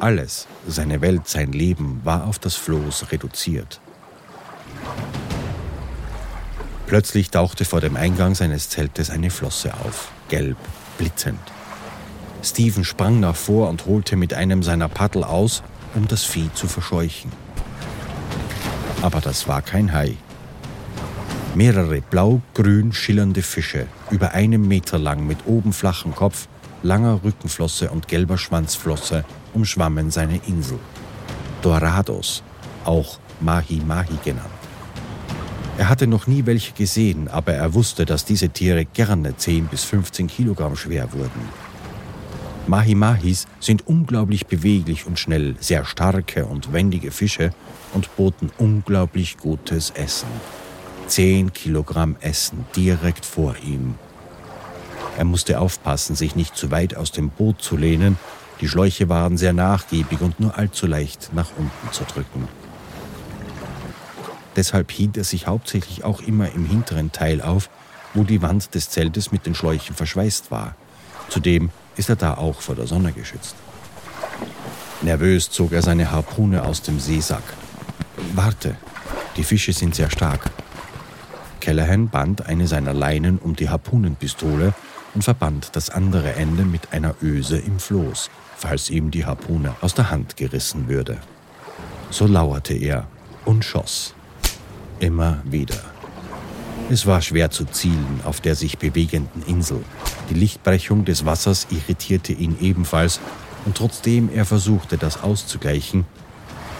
Alles, 0.00 0.46
seine 0.66 1.00
Welt, 1.00 1.28
sein 1.28 1.52
Leben 1.52 2.00
war 2.04 2.26
auf 2.26 2.38
das 2.38 2.54
Floß 2.54 3.12
reduziert. 3.12 3.80
Plötzlich 6.86 7.30
tauchte 7.30 7.64
vor 7.64 7.80
dem 7.80 7.96
Eingang 7.96 8.34
seines 8.34 8.68
Zeltes 8.68 9.10
eine 9.10 9.30
Flosse 9.30 9.74
auf, 9.74 10.12
gelb, 10.28 10.58
blitzend. 10.98 11.40
Stephen 12.42 12.84
sprang 12.84 13.18
nach 13.18 13.34
vor 13.34 13.68
und 13.68 13.86
holte 13.86 14.16
mit 14.16 14.34
einem 14.34 14.62
seiner 14.62 14.88
Paddel 14.88 15.24
aus, 15.24 15.62
um 15.94 16.06
das 16.06 16.24
Vieh 16.24 16.50
zu 16.54 16.68
verscheuchen. 16.68 17.32
Aber 19.02 19.20
das 19.20 19.48
war 19.48 19.62
kein 19.62 19.92
Hai. 19.92 20.16
Mehrere 21.56 22.02
blau-grün 22.02 22.92
schillernde 22.92 23.40
Fische, 23.40 23.86
über 24.10 24.32
einem 24.32 24.68
Meter 24.68 24.98
lang 24.98 25.26
mit 25.26 25.38
oben 25.46 25.72
flachem 25.72 26.14
Kopf, 26.14 26.48
langer 26.82 27.20
Rückenflosse 27.24 27.88
und 27.88 28.08
gelber 28.08 28.36
Schwanzflosse, 28.36 29.24
umschwammen 29.54 30.10
seine 30.10 30.38
Insel. 30.46 30.78
Dorados, 31.62 32.42
auch 32.84 33.18
Mahi-Mahi 33.40 34.18
genannt. 34.22 34.50
Er 35.78 35.88
hatte 35.88 36.06
noch 36.06 36.26
nie 36.26 36.44
welche 36.44 36.74
gesehen, 36.74 37.26
aber 37.28 37.54
er 37.54 37.72
wusste, 37.72 38.04
dass 38.04 38.26
diese 38.26 38.50
Tiere 38.50 38.84
gerne 38.84 39.34
10 39.34 39.68
bis 39.68 39.82
15 39.84 40.26
Kilogramm 40.26 40.76
schwer 40.76 41.10
wurden. 41.14 41.40
Mahi-Mahis 42.66 43.46
sind 43.60 43.86
unglaublich 43.86 44.46
beweglich 44.46 45.06
und 45.06 45.18
schnell, 45.18 45.56
sehr 45.58 45.86
starke 45.86 46.44
und 46.44 46.74
wendige 46.74 47.10
Fische 47.10 47.54
und 47.94 48.14
boten 48.14 48.50
unglaublich 48.58 49.38
gutes 49.38 49.88
Essen. 49.92 50.28
Zehn 51.08 51.52
Kilogramm 51.52 52.16
Essen 52.20 52.66
direkt 52.74 53.24
vor 53.24 53.54
ihm. 53.64 53.94
Er 55.16 55.24
musste 55.24 55.60
aufpassen, 55.60 56.16
sich 56.16 56.36
nicht 56.36 56.56
zu 56.56 56.70
weit 56.70 56.96
aus 56.96 57.12
dem 57.12 57.30
Boot 57.30 57.62
zu 57.62 57.76
lehnen. 57.76 58.18
Die 58.60 58.68
Schläuche 58.68 59.08
waren 59.08 59.36
sehr 59.36 59.52
nachgiebig 59.52 60.20
und 60.20 60.40
nur 60.40 60.58
allzu 60.58 60.86
leicht 60.86 61.30
nach 61.32 61.50
unten 61.56 61.92
zu 61.92 62.04
drücken. 62.04 62.48
Deshalb 64.56 64.90
hielt 64.90 65.16
er 65.16 65.24
sich 65.24 65.46
hauptsächlich 65.46 66.04
auch 66.04 66.20
immer 66.20 66.50
im 66.52 66.66
hinteren 66.66 67.12
Teil 67.12 67.40
auf, 67.40 67.70
wo 68.14 68.24
die 68.24 68.42
Wand 68.42 68.74
des 68.74 68.90
Zeltes 68.90 69.30
mit 69.30 69.46
den 69.46 69.54
Schläuchen 69.54 69.94
verschweißt 69.94 70.50
war. 70.50 70.74
Zudem 71.28 71.70
ist 71.96 72.08
er 72.08 72.16
da 72.16 72.34
auch 72.34 72.60
vor 72.60 72.74
der 72.74 72.86
Sonne 72.86 73.12
geschützt. 73.12 73.54
Nervös 75.02 75.50
zog 75.50 75.72
er 75.72 75.82
seine 75.82 76.10
Harpune 76.10 76.64
aus 76.64 76.82
dem 76.82 76.98
Seesack. 76.98 77.42
Warte, 78.34 78.76
die 79.36 79.44
Fische 79.44 79.72
sind 79.72 79.94
sehr 79.94 80.10
stark. 80.10 80.50
Callahan 81.66 82.10
band 82.10 82.46
eine 82.46 82.68
seiner 82.68 82.94
Leinen 82.94 83.38
um 83.38 83.56
die 83.56 83.68
Harpunenpistole 83.68 84.72
und 85.14 85.22
verband 85.22 85.70
das 85.72 85.90
andere 85.90 86.34
Ende 86.34 86.64
mit 86.64 86.92
einer 86.92 87.16
Öse 87.20 87.58
im 87.58 87.80
Floß, 87.80 88.30
falls 88.56 88.88
ihm 88.88 89.10
die 89.10 89.26
Harpune 89.26 89.74
aus 89.80 89.92
der 89.92 90.12
Hand 90.12 90.36
gerissen 90.36 90.86
würde. 90.86 91.16
So 92.10 92.28
lauerte 92.28 92.72
er 92.72 93.08
und 93.44 93.64
schoss. 93.64 94.14
Immer 95.00 95.42
wieder. 95.42 95.80
Es 96.88 97.04
war 97.04 97.20
schwer 97.20 97.50
zu 97.50 97.64
zielen 97.64 98.20
auf 98.22 98.40
der 98.40 98.54
sich 98.54 98.78
bewegenden 98.78 99.42
Insel. 99.48 99.82
Die 100.30 100.34
Lichtbrechung 100.34 101.04
des 101.04 101.26
Wassers 101.26 101.66
irritierte 101.70 102.32
ihn 102.32 102.56
ebenfalls, 102.60 103.18
und 103.64 103.76
trotzdem 103.76 104.30
er 104.32 104.44
versuchte, 104.44 104.98
das 104.98 105.20
auszugleichen, 105.20 106.04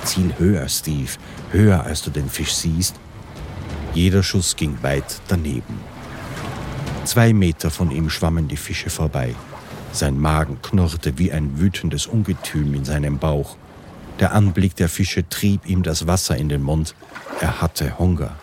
Ziel 0.05 0.33
höher, 0.39 0.69
Steve, 0.69 1.11
höher 1.51 1.83
als 1.83 2.03
du 2.03 2.13
den 2.13 2.29
Fisch 2.29 2.55
siehst. 2.55 2.95
Jeder 3.97 4.23
Schuss 4.23 4.57
ging 4.57 4.77
weit 4.83 5.23
daneben. 5.27 5.81
Zwei 7.07 7.33
Meter 7.33 7.71
von 7.71 7.91
ihm 7.91 8.11
schwammen 8.11 8.47
die 8.47 8.59
Fische 8.59 8.91
vorbei. 8.91 9.35
Sein 9.91 10.19
Magen 10.19 10.61
knurrte 10.61 11.17
wie 11.17 11.33
ein 11.33 11.59
wütendes 11.59 12.07
Ungetüm 12.07 12.75
in 12.75 12.85
seinem 12.85 13.17
Bauch. 13.17 13.57
Der 14.21 14.35
Anblick 14.35 14.77
der 14.77 14.91
Fische 14.91 15.27
trieb 15.27 15.67
ihm 15.67 15.83
das 15.83 16.07
Wasser 16.07 16.37
in 16.37 16.51
den 16.51 16.63
Mund. 16.63 16.95
Er 17.41 17.63
hatte 17.63 17.99
Hunger. 17.99 18.37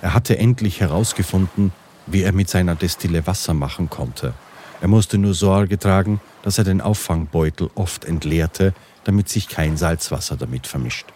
Er 0.00 0.14
hatte 0.14 0.38
endlich 0.38 0.80
herausgefunden, 0.80 1.72
wie 2.06 2.22
er 2.22 2.30
mit 2.30 2.48
seiner 2.48 2.76
Destille 2.76 3.26
Wasser 3.26 3.52
machen 3.52 3.90
konnte. 3.90 4.32
Er 4.80 4.86
musste 4.86 5.18
nur 5.18 5.34
Sorge 5.34 5.76
tragen, 5.76 6.20
dass 6.44 6.56
er 6.56 6.62
den 6.62 6.82
Auffangbeutel 6.82 7.70
oft 7.74 8.04
entleerte, 8.04 8.74
damit 9.02 9.28
sich 9.28 9.48
kein 9.48 9.76
Salzwasser 9.76 10.36
damit 10.36 10.68
vermischt. 10.68 11.06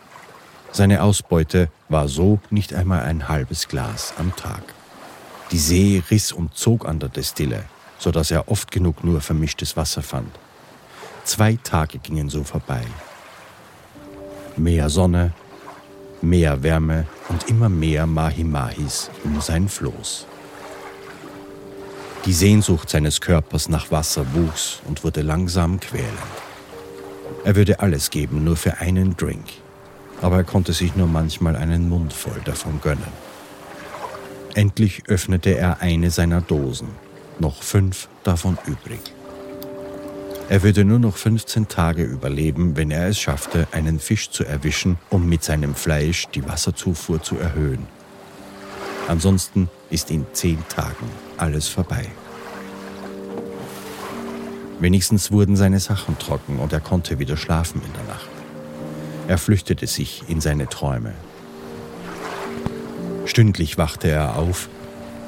Seine 0.73 1.03
Ausbeute 1.03 1.69
war 1.89 2.09
so 2.09 2.39
nicht 2.51 2.75
einmal 2.75 3.03
ein 3.03 3.29
halbes 3.29 3.69
Glas 3.69 4.13
am 4.19 4.35
Tag. 4.37 4.63
Die 5.53 5.59
See 5.59 6.03
riss 6.11 6.33
und 6.33 6.55
zog 6.55 6.87
an 6.87 6.99
der 6.99 7.09
Destille, 7.09 7.65
so 7.99 8.11
dass 8.11 8.31
er 8.31 8.49
oft 8.49 8.71
genug 8.71 9.05
nur 9.05 9.21
vermischtes 9.21 9.77
Wasser 9.77 10.03
fand. 10.03 10.31
Zwei 11.25 11.59
Tage 11.63 11.99
gingen 11.99 12.29
so 12.29 12.45
vorbei. 12.45 12.83
Mehr 14.57 14.91
Sonne, 14.91 15.33
mehr 16.23 16.63
Wärme 16.63 17.07
und 17.29 17.49
immer 17.49 17.69
mehr 17.69 18.07
Mahi-Mahis 18.07 19.11
um 19.25 19.41
sein 19.41 19.69
Floß. 19.69 20.27
Die 22.25 22.33
Sehnsucht 22.33 22.91
seines 22.91 23.21
Körpers 23.21 23.69
nach 23.69 23.91
Wasser 23.93 24.27
wuchs 24.35 24.81
und 24.89 25.05
wurde 25.05 25.23
langsam 25.23 25.79
quälend. 25.79 26.11
Er 27.45 27.55
würde 27.55 27.79
alles 27.79 28.11
geben, 28.11 28.43
nur 28.43 28.57
für 28.57 28.79
einen 28.79 29.17
Drink, 29.17 29.47
aber 30.23 30.37
er 30.37 30.45
konnte 30.45 30.73
sich 30.73 30.97
nur 30.97 31.07
manchmal 31.07 31.57
einen 31.57 31.89
Mund 31.89 32.13
voll 32.13 32.41
davon 32.45 32.81
gönnen. 32.81 33.13
Endlich 34.55 35.03
öffnete 35.09 35.57
er 35.57 35.81
eine 35.81 36.11
seiner 36.11 36.41
Dosen, 36.41 36.89
noch 37.39 37.63
fünf 37.63 38.09
davon 38.25 38.57
übrig. 38.67 39.01
Er 40.49 40.63
würde 40.63 40.85
nur 40.85 41.01
noch 41.01 41.17
15 41.17 41.67
Tage 41.67 42.05
überleben, 42.05 42.77
wenn 42.77 42.93
er 42.93 43.09
es 43.09 43.19
schaffte, 43.19 43.67
einen 43.73 43.99
Fisch 43.99 44.31
zu 44.31 44.45
erwischen, 44.45 44.97
um 45.11 45.29
mit 45.29 45.43
seinem 45.43 45.75
Fleisch 45.75 46.29
die 46.29 46.47
Wasserzufuhr 46.47 47.21
zu 47.21 47.37
erhöhen. 47.37 47.87
Ansonsten 49.09 49.69
ist 49.91 50.11
in 50.11 50.25
zehn 50.33 50.65
Tagen 50.69 51.11
alles 51.37 51.69
vorbei. 51.69 52.07
Wenigstens 54.79 55.33
wurden 55.33 55.57
seine 55.57 55.81
Sachen 55.81 56.19
trocken 56.19 56.59
und 56.59 56.73
er 56.73 56.81
konnte 56.81 57.19
wieder 57.19 57.37
schlafen 57.37 57.81
in 57.85 57.93
der 57.93 58.15
Nacht. 58.15 58.36
Er 59.29 59.39
flüchtete 59.39 59.87
sich 59.87 60.23
in 60.29 60.41
seine 60.41 60.69
Träume. 60.69 61.13
Stündlich 63.25 63.77
wachte 63.77 64.09
er 64.09 64.37
auf, 64.37 64.69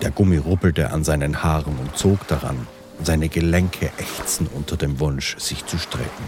der 0.02 0.12
Gummi 0.12 0.36
ruppelte 0.36 0.92
an 0.92 1.02
seinen 1.02 1.42
Haaren 1.42 1.76
und 1.78 1.96
zog 1.96 2.26
daran, 2.28 2.68
seine 3.02 3.28
Gelenke 3.28 3.90
ächzen 3.98 4.46
unter 4.54 4.76
dem 4.76 5.00
Wunsch, 5.00 5.36
sich 5.38 5.66
zu 5.66 5.78
strecken. 5.78 6.24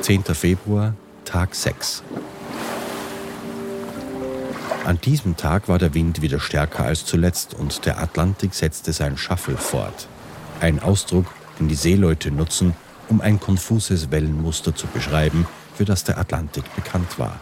Zehnter 0.00 0.34
Februar, 0.34 0.94
Tag 1.26 1.54
6. 1.54 2.02
An 4.86 4.98
diesem 5.02 5.36
Tag 5.36 5.68
war 5.68 5.78
der 5.78 5.92
Wind 5.92 6.22
wieder 6.22 6.40
stärker 6.40 6.84
als 6.84 7.04
zuletzt 7.04 7.52
und 7.52 7.84
der 7.84 8.00
Atlantik 8.00 8.54
setzte 8.54 8.94
sein 8.94 9.18
Shuffle 9.18 9.58
fort. 9.58 10.08
Ein 10.60 10.78
Ausdruck, 10.78 11.26
den 11.58 11.68
die 11.68 11.74
Seeleute 11.74 12.30
nutzen, 12.30 12.74
um 13.08 13.22
ein 13.22 13.40
konfuses 13.40 14.10
Wellenmuster 14.10 14.74
zu 14.74 14.86
beschreiben, 14.86 15.46
für 15.74 15.86
das 15.86 16.04
der 16.04 16.18
Atlantik 16.18 16.64
bekannt 16.76 17.18
war. 17.18 17.40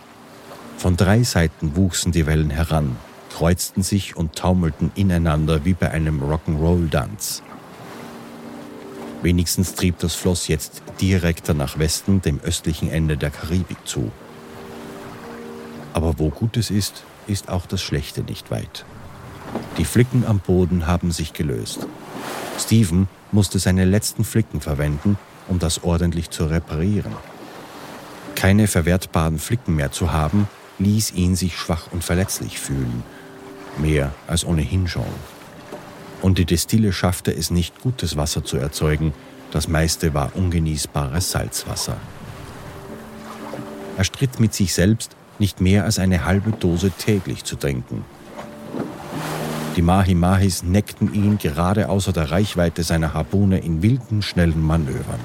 Von 0.77 0.97
drei 0.97 1.25
Seiten 1.25 1.75
wuchsen 1.75 2.13
die 2.13 2.27
Wellen 2.27 2.51
heran, 2.51 2.97
kreuzten 3.37 3.83
sich 3.83 4.17
und 4.17 4.37
taumelten 4.37 4.93
ineinander 4.95 5.65
wie 5.65 5.75
bei 5.75 5.91
einem 5.91 6.23
Rock'n'Roll-Tanz. 6.23 7.43
Wenigstens 9.23 9.75
trieb 9.75 9.99
das 9.99 10.15
Floss 10.15 10.47
jetzt 10.47 10.83
direkter 11.01 11.55
nach 11.55 11.77
Westen, 11.81 12.23
dem 12.23 12.39
östlichen 12.41 12.89
Ende 12.89 13.17
der 13.17 13.31
Karibik 13.31 13.79
zu. 13.85 14.13
Aber 15.93 16.21
wo 16.21 16.31
Gutes 16.31 16.71
ist, 16.71 17.03
ist 17.27 17.49
auch 17.49 17.67
das 17.67 17.83
Schlechte 17.83 18.23
nicht 18.23 18.53
weit. 18.53 18.85
Die 19.77 19.85
Flicken 19.85 20.25
am 20.25 20.39
Boden 20.39 20.87
haben 20.87 21.11
sich 21.11 21.33
gelöst. 21.33 21.89
Stephen 22.59 23.09
musste 23.33 23.59
seine 23.59 23.85
letzten 23.85 24.25
Flicken 24.25 24.61
verwenden, 24.61 25.19
um 25.49 25.59
das 25.59 25.85
ordentlich 25.85 26.31
zu 26.31 26.47
reparieren. 26.47 27.13
Keine 28.35 28.67
verwertbaren 28.67 29.39
Flicken 29.39 29.77
mehr 29.77 29.91
zu 29.91 30.13
haben, 30.13 30.49
ließ 30.79 31.13
ihn 31.13 31.35
sich 31.35 31.57
schwach 31.57 31.89
und 31.93 32.05
verletzlich 32.05 32.59
fühlen, 32.59 33.03
mehr 33.79 34.13
als 34.27 34.45
ohnehin 34.45 34.87
schon. 34.87 35.05
Und 36.23 36.39
die 36.39 36.45
Destille 36.45 36.93
schaffte 36.93 37.33
es 37.33 37.51
nicht, 37.51 37.81
gutes 37.81 38.17
Wasser 38.17 38.45
zu 38.45 38.57
erzeugen, 38.57 39.13
das 39.51 39.69
meiste 39.69 40.15
war 40.15 40.37
ungenießbares 40.37 41.31
Salzwasser. 41.31 41.97
Er 43.97 44.05
stritt 44.05 44.39
mit 44.39 44.55
sich 44.55 44.75
selbst, 44.75 45.17
nicht 45.39 45.61
mehr 45.61 45.85
als 45.85 45.99
eine 45.99 46.25
halbe 46.25 46.51
Dose 46.53 46.91
täglich 46.91 47.45
zu 47.45 47.57
trinken. 47.57 48.05
Die 49.79 49.83
Mahi-Mahis 49.83 50.65
neckten 50.65 51.15
ihn 51.15 51.39
gerade 51.39 51.89
außer 51.89 52.13
der 52.13 52.33
Reichweite 52.33 52.83
seiner 52.83 53.15
Harpune 53.15 53.61
in 53.61 53.81
wilden, 53.81 54.23
schnellen 54.23 54.61
Manövern. 54.61 55.21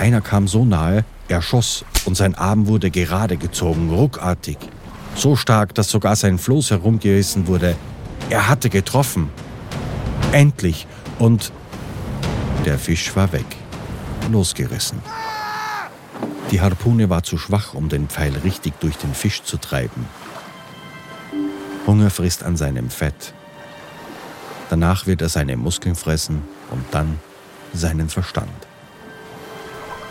Einer 0.00 0.20
kam 0.20 0.48
so 0.48 0.64
nahe, 0.64 1.04
er 1.28 1.40
schoss 1.40 1.84
und 2.04 2.16
sein 2.16 2.34
Arm 2.34 2.66
wurde 2.66 2.90
gerade 2.90 3.36
gezogen, 3.36 3.90
ruckartig. 3.90 4.58
So 5.14 5.36
stark, 5.36 5.72
dass 5.76 5.88
sogar 5.88 6.16
sein 6.16 6.36
Floß 6.36 6.72
herumgerissen 6.72 7.46
wurde. 7.46 7.76
Er 8.28 8.48
hatte 8.48 8.68
getroffen. 8.68 9.28
Endlich. 10.32 10.88
Und 11.20 11.52
der 12.66 12.76
Fisch 12.76 13.14
war 13.14 13.32
weg. 13.32 13.46
Losgerissen. 14.32 14.98
Die 16.50 16.60
Harpune 16.60 17.08
war 17.08 17.22
zu 17.22 17.38
schwach, 17.38 17.72
um 17.72 17.88
den 17.88 18.08
Pfeil 18.08 18.36
richtig 18.42 18.74
durch 18.80 18.96
den 18.96 19.14
Fisch 19.14 19.44
zu 19.44 19.58
treiben. 19.58 20.06
Hunger 21.90 22.10
frisst 22.10 22.44
an 22.44 22.56
seinem 22.56 22.88
Fett. 22.88 23.34
Danach 24.68 25.08
wird 25.08 25.22
er 25.22 25.28
seine 25.28 25.56
Muskeln 25.56 25.96
fressen 25.96 26.44
und 26.70 26.84
dann 26.92 27.18
seinen 27.74 28.08
Verstand. 28.08 28.48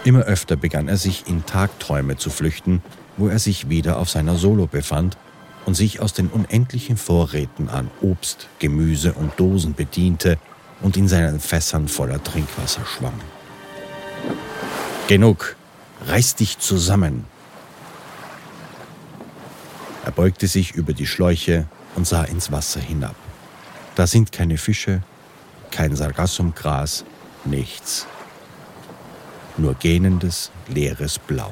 Immer 0.03 0.23
öfter 0.23 0.57
begann 0.57 0.89
er 0.89 0.97
sich 0.97 1.25
in 1.27 1.45
Tagträume 1.45 2.17
zu 2.17 2.31
flüchten, 2.31 2.83
wo 3.15 3.29
er 3.29 3.39
sich 3.39 3.69
wieder 3.69 3.97
auf 3.97 4.09
seiner 4.09 4.35
Solo 4.35 4.67
befand 4.67 5.15
und 5.65 5.75
sich 5.75 6.01
aus 6.01 6.11
den 6.11 6.27
unendlichen 6.27 6.97
Vorräten 6.97 7.69
an 7.69 7.89
Obst, 8.01 8.49
Gemüse 8.59 9.13
und 9.13 9.39
Dosen 9.39 9.73
bediente 9.73 10.37
und 10.81 10.97
in 10.97 11.07
seinen 11.07 11.39
Fässern 11.39 11.87
voller 11.87 12.21
Trinkwasser 12.21 12.85
schwamm. 12.85 13.21
Genug, 15.07 15.55
reiß 16.07 16.35
dich 16.35 16.59
zusammen. 16.59 17.23
Er 20.05 20.11
beugte 20.11 20.47
sich 20.47 20.71
über 20.71 20.93
die 20.93 21.07
Schläuche 21.07 21.67
und 21.95 22.07
sah 22.07 22.23
ins 22.23 22.51
Wasser 22.51 22.79
hinab. 22.79 23.15
Da 23.95 24.07
sind 24.07 24.31
keine 24.31 24.57
Fische, 24.57 25.01
kein 25.71 25.95
Sargassumgras, 25.95 27.03
nichts 27.45 28.07
nur 29.59 29.75
gähnendes, 29.75 30.51
leeres 30.67 31.19
Blau. 31.19 31.51